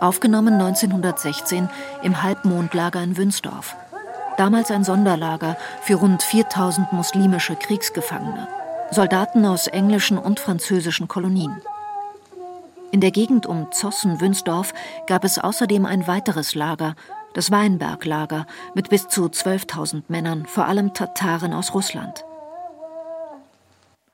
aufgenommen 0.00 0.54
1916 0.54 1.70
im 2.02 2.22
Halbmondlager 2.22 3.02
in 3.02 3.16
Wünsdorf, 3.16 3.74
damals 4.36 4.70
ein 4.70 4.84
Sonderlager 4.84 5.56
für 5.80 5.94
rund 5.94 6.22
4000 6.22 6.92
muslimische 6.92 7.56
Kriegsgefangene, 7.56 8.48
Soldaten 8.90 9.46
aus 9.46 9.66
englischen 9.66 10.18
und 10.18 10.40
französischen 10.40 11.08
Kolonien. 11.08 11.62
In 12.90 13.00
der 13.00 13.12
Gegend 13.12 13.46
um 13.46 13.72
Zossen-Wünsdorf 13.72 14.74
gab 15.06 15.24
es 15.24 15.38
außerdem 15.38 15.86
ein 15.86 16.06
weiteres 16.06 16.54
Lager, 16.54 16.96
das 17.34 17.50
Weinberglager, 17.50 18.46
mit 18.74 18.90
bis 18.90 19.08
zu 19.08 19.26
12.000 19.26 20.04
Männern, 20.08 20.46
vor 20.46 20.66
allem 20.66 20.94
Tataren 20.94 21.52
aus 21.52 21.74
Russland. 21.74 22.24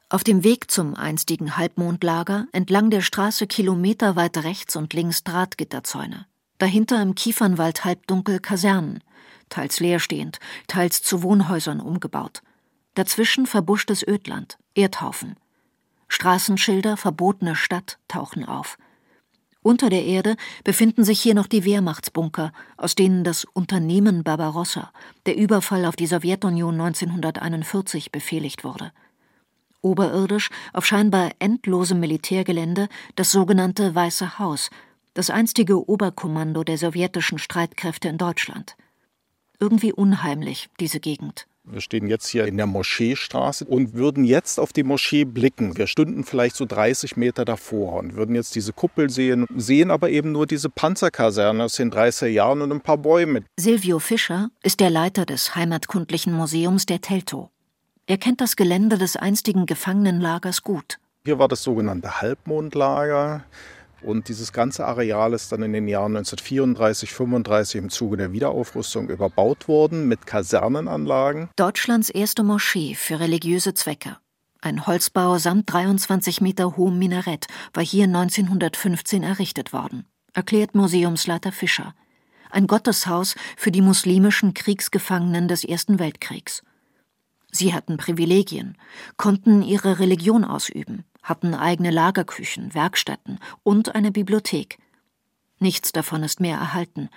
Auf 0.09 0.23
dem 0.23 0.45
Weg 0.45 0.71
zum 0.71 0.95
einstigen 0.95 1.57
Halbmondlager 1.57 2.47
entlang 2.53 2.91
der 2.91 3.01
Straße 3.01 3.47
kilometerweit 3.47 4.39
rechts 4.39 4.77
und 4.77 4.93
links 4.93 5.25
Drahtgitterzäune. 5.25 6.27
Dahinter 6.59 7.03
im 7.03 7.15
Kiefernwald 7.15 7.85
halbdunkel 7.85 8.39
Kasernen, 8.39 9.03
teils 9.49 9.81
leerstehend, 9.81 10.39
teils 10.67 11.03
zu 11.03 11.23
Wohnhäusern 11.23 11.81
umgebaut. 11.81 12.43
Dazwischen 12.95 13.47
verbuschtes 13.47 14.07
Ödland, 14.07 14.57
Erdhaufen. 14.75 15.37
Straßenschilder 16.09 16.97
verbotene 16.97 17.57
Stadt 17.57 17.99
tauchen 18.07 18.45
auf. 18.45 18.79
Unter 19.67 19.89
der 19.89 20.05
Erde 20.05 20.37
befinden 20.63 21.05
sich 21.05 21.23
hier 21.23 21.35
noch 21.35 21.47
die 21.47 21.65
Wehrmachtsbunker, 21.65 22.53
aus 22.77 22.97
denen 22.97 23.25
das 23.25 23.47
Unternehmen 23.47 24.23
Barbarossa, 24.23 24.93
der 25.25 25.39
Überfall 25.39 25.87
auf 25.87 25.97
die 25.97 26.07
Sowjetunion 26.07 26.79
1941, 26.79 28.13
befehligt 28.13 28.63
wurde. 28.63 28.93
Oberirdisch, 29.81 30.51
auf 30.75 30.85
scheinbar 30.85 31.31
endlosem 31.39 31.99
Militärgelände, 31.99 32.89
das 33.17 33.33
sogenannte 33.33 33.95
Weiße 33.95 34.39
Haus, 34.39 34.69
das 35.15 35.31
einstige 35.31 35.89
Oberkommando 35.89 36.63
der 36.63 36.77
sowjetischen 36.77 37.39
Streitkräfte 37.39 38.09
in 38.09 38.19
Deutschland. 38.19 38.77
Irgendwie 39.59 39.95
unheimlich, 39.95 40.69
diese 40.79 41.01
Gegend. 41.01 41.47
Wir 41.67 41.81
stehen 41.81 42.09
jetzt 42.09 42.29
hier 42.29 42.47
in 42.47 42.59
der 42.59 42.67
Moscheestraße 42.67 43.65
und 43.65 43.95
würden 43.95 44.25
jetzt 44.25 44.61
auf 44.61 44.75
die 44.75 44.83
Moschee 44.83 45.25
blicken. 45.25 45.79
Wir 45.79 45.87
stünden 45.87 46.23
vielleicht 46.23 46.57
so 46.57 46.67
30 46.67 47.17
Meter 47.17 47.47
davor 47.47 47.95
und 47.95 48.17
würden 48.17 48.35
jetzt 48.35 48.55
diese 48.55 48.75
Kuppel 48.75 49.09
sehen, 49.09 49.47
sehen 49.57 49.91
aber 49.91 50.11
eben 50.11 50.31
nur 50.31 50.47
diese 50.47 50.69
Panzerkaserne 50.69 51.65
aus 51.65 51.77
den 51.77 51.91
30er 51.91 52.27
Jahren 52.27 52.61
und 52.61 52.71
ein 52.71 52.83
paar 52.83 52.99
Bäume. 52.99 53.45
Silvio 53.59 53.99
Fischer 53.99 54.51
ist 54.63 54.81
der 54.81 54.91
Leiter 54.91 55.25
des 55.25 55.55
Heimatkundlichen 55.55 56.35
Museums 56.35 56.85
der 56.85 57.01
Teltow. 57.01 57.49
Er 58.07 58.19
kennt 58.19 58.43
das 58.43 58.57
Gelände 58.57 58.99
des 58.99 59.17
einstigen 59.17 59.65
Gefangenenlagers 59.65 60.63
gut. 60.63 60.99
Hier 61.25 61.39
war 61.39 61.49
das 61.49 61.63
sogenannte 61.63 62.21
Halbmondlager. 62.21 63.43
Und 64.05 64.29
dieses 64.29 64.53
ganze 64.53 64.87
Areal 64.87 65.33
ist 65.33 65.51
dann 65.51 65.63
in 65.63 65.73
den 65.73 65.89
Jahren 65.89 66.17
1934, 66.17 67.11
35 67.13 67.79
im 67.79 67.91
Zuge 67.91 68.19
der 68.19 68.33
Wiederaufrüstung 68.33 69.09
überbaut 69.09 69.67
worden 69.67 70.09
mit 70.09 70.27
Kasernenanlagen. 70.27 71.49
Deutschlands 71.57 72.11
erste 72.11 72.43
Moschee 72.43 72.95
für 72.95 73.19
religiöse 73.19 73.73
Zwecke. 73.73 74.19
Ein 74.61 74.87
Holzbau 74.87 75.39
samt 75.39 75.73
23 75.73 76.43
Meter 76.43 76.77
hohem 76.77 76.99
Minarett 76.99 77.47
war 77.73 77.85
hier 77.85 78.05
1915 78.05 79.23
errichtet 79.23 79.73
worden, 79.73 80.07
erklärt 80.35 80.75
Museumsleiter 80.75 81.53
Fischer. 81.53 81.95
Ein 82.51 82.67
Gotteshaus 82.67 83.35
für 83.57 83.71
die 83.71 83.83
muslimischen 83.83 84.55
Kriegsgefangenen 84.55 85.49
des 85.49 85.65
Ersten 85.65 85.99
Weltkriegs. 85.99 86.63
Sie 87.51 87.73
hatten 87.73 87.97
Privilegien, 87.97 88.77
konnten 89.17 89.63
ihre 89.63 89.99
Religion 89.99 90.45
ausüben, 90.45 91.05
hatten 91.25 91.55
eigene 91.55 91.91
Lagerküchen, 91.91 92.73
Werkstätten 92.75 93.41
und 93.65 93.97
eine 93.97 94.13
Bibliothek. 94.13 94.79
Nichts 95.59 95.91
davon 95.91 96.23
ist 96.23 96.41
mehr 96.41 96.59
erhalten. 96.59 97.09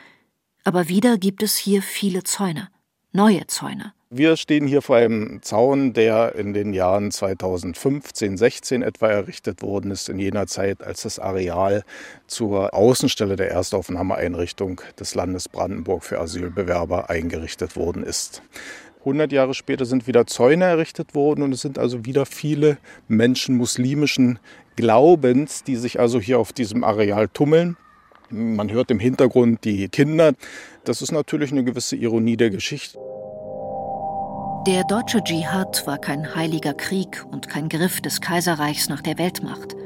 Aber 0.64 0.88
wieder 0.88 1.18
gibt 1.18 1.44
es 1.44 1.58
hier 1.58 1.82
viele 1.82 2.24
Zäune, 2.24 2.70
neue 3.12 3.46
Zäune. 3.48 3.94
Wir 4.10 4.38
stehen 4.38 4.68
hier 4.68 4.82
vor 4.82 4.96
einem 4.96 5.42
Zaun, 5.42 5.92
der 5.92 6.36
in 6.36 6.54
den 6.54 6.72
Jahren 6.72 7.12
2015, 7.12 8.38
16 8.38 8.82
etwa 8.82 9.10
errichtet 9.10 9.62
worden 9.62 9.92
ist, 9.92 10.08
in 10.08 10.18
jener 10.18 10.48
Zeit, 10.48 10.82
als 10.82 11.02
das 11.02 11.20
Areal 11.20 11.84
zur 12.26 12.74
Außenstelle 12.74 13.36
der 13.36 13.52
Erstaufnahmeeinrichtung 13.52 14.80
des 14.98 15.14
Landes 15.14 15.50
Brandenburg 15.50 16.06
für 16.06 16.22
Asylbewerber 16.22 17.10
eingerichtet 17.10 17.76
worden 17.76 18.04
ist. 18.04 18.42
100 19.00 19.32
Jahre 19.32 19.54
später 19.54 19.86
sind 19.86 20.08
wieder 20.08 20.28
Zäune 20.28 20.66
errichtet 20.66 21.16
worden 21.16 21.42
und 21.42 21.54
es 21.54 21.62
sind 21.62 21.80
also 21.80 22.06
wieder 22.06 22.26
viele 22.26 22.78
Menschen 23.08 23.56
muslimischen 23.56 24.40
Glaubens, 24.76 25.64
die 25.64 25.76
sich 25.76 26.00
also 26.00 26.20
hier 26.20 26.40
auf 26.40 26.54
diesem 26.54 26.84
Areal 26.84 27.28
tummeln. 27.30 27.78
Man 28.30 28.70
hört 28.70 28.92
im 28.92 29.00
Hintergrund 29.00 29.64
die 29.64 29.88
Kinder. 29.88 30.34
Das 30.84 31.02
ist 31.02 31.12
natürlich 31.12 31.52
eine 31.52 31.64
gewisse 31.64 31.96
Ironie 31.96 32.36
der 32.36 32.50
Geschichte. 32.50 33.00
Der 34.68 34.84
deutsche 34.84 35.24
Dschihad 35.24 35.88
war 35.88 35.98
kein 35.98 36.36
heiliger 36.36 36.74
Krieg 36.74 37.24
und 37.32 37.48
kein 37.48 37.70
Griff 37.70 38.02
des 38.02 38.20
Kaiserreichs 38.20 38.90
nach 38.90 39.02
der 39.02 39.18
Weltmacht. 39.18 39.77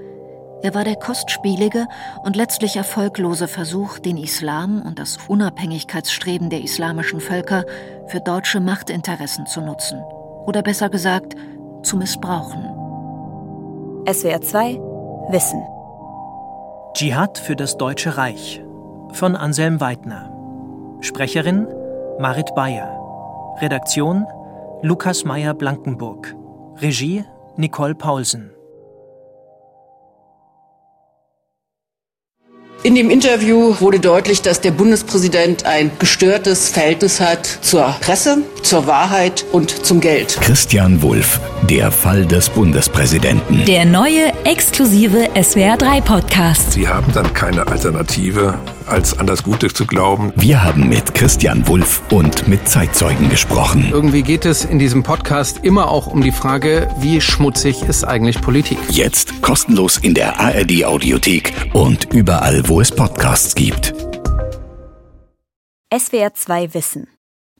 Er 0.63 0.75
war 0.75 0.83
der 0.83 0.95
kostspielige 0.95 1.87
und 2.23 2.35
letztlich 2.35 2.75
erfolglose 2.75 3.47
Versuch, 3.47 3.97
den 3.97 4.17
Islam 4.17 4.83
und 4.85 4.99
das 4.99 5.17
Unabhängigkeitsstreben 5.27 6.51
der 6.51 6.61
islamischen 6.61 7.19
Völker 7.19 7.65
für 8.07 8.19
deutsche 8.19 8.59
Machtinteressen 8.59 9.47
zu 9.47 9.61
nutzen. 9.61 9.99
Oder 10.45 10.61
besser 10.61 10.89
gesagt, 10.89 11.35
zu 11.81 11.97
missbrauchen. 11.97 12.63
SWR 14.11 14.41
2 14.41 14.79
Wissen. 15.29 15.63
Dschihad 16.93 17.37
für 17.37 17.55
das 17.55 17.77
Deutsche 17.77 18.17
Reich 18.17 18.61
von 19.13 19.35
Anselm 19.35 19.79
Weidner. 19.81 20.31
Sprecherin 21.01 21.67
Marit 22.19 22.53
Bayer. 22.53 22.97
Redaktion 23.61 24.27
Lukas 24.83 25.23
Meyer-Blankenburg. 25.23 26.35
Regie 26.77 27.23
Nicole 27.55 27.95
Paulsen. 27.95 28.51
In 32.83 32.95
dem 32.95 33.11
Interview 33.11 33.75
wurde 33.79 33.99
deutlich, 33.99 34.41
dass 34.41 34.59
der 34.59 34.71
Bundespräsident 34.71 35.67
ein 35.67 35.91
gestörtes 35.99 36.69
Verhältnis 36.69 37.19
hat 37.19 37.45
zur 37.61 37.95
Presse, 38.01 38.39
zur 38.63 38.87
Wahrheit 38.87 39.45
und 39.51 39.85
zum 39.85 40.01
Geld. 40.01 40.35
Christian 40.41 40.99
Wulff, 41.03 41.39
der 41.71 41.89
Fall 41.89 42.25
des 42.25 42.49
Bundespräsidenten. 42.49 43.63
Der 43.63 43.85
neue 43.85 44.33
exklusive 44.43 45.29
SWR3 45.35 46.01
Podcast. 46.01 46.73
Sie 46.73 46.85
haben 46.85 47.13
dann 47.13 47.33
keine 47.33 47.65
Alternative, 47.65 48.59
als 48.87 49.17
an 49.17 49.25
das 49.25 49.41
Gute 49.41 49.69
zu 49.73 49.85
glauben. 49.85 50.33
Wir 50.35 50.65
haben 50.65 50.89
mit 50.89 51.15
Christian 51.15 51.65
Wulff 51.69 52.01
und 52.11 52.45
mit 52.49 52.67
Zeitzeugen 52.67 53.29
gesprochen. 53.29 53.87
Irgendwie 53.89 54.21
geht 54.21 54.43
es 54.43 54.65
in 54.65 54.79
diesem 54.79 55.03
Podcast 55.03 55.61
immer 55.63 55.87
auch 55.87 56.07
um 56.07 56.21
die 56.21 56.33
Frage, 56.33 56.89
wie 56.99 57.21
schmutzig 57.21 57.83
ist 57.83 58.03
eigentlich 58.03 58.41
Politik? 58.41 58.77
Jetzt 58.89 59.41
kostenlos 59.41 59.97
in 59.97 60.13
der 60.13 60.41
ARD 60.41 60.83
Audiothek 60.83 61.53
und 61.71 62.13
überall, 62.13 62.67
wo 62.67 62.81
es 62.81 62.91
Podcasts 62.91 63.55
gibt. 63.55 63.93
SWR 65.97 66.33
2 66.33 66.73
Wissen. 66.73 67.07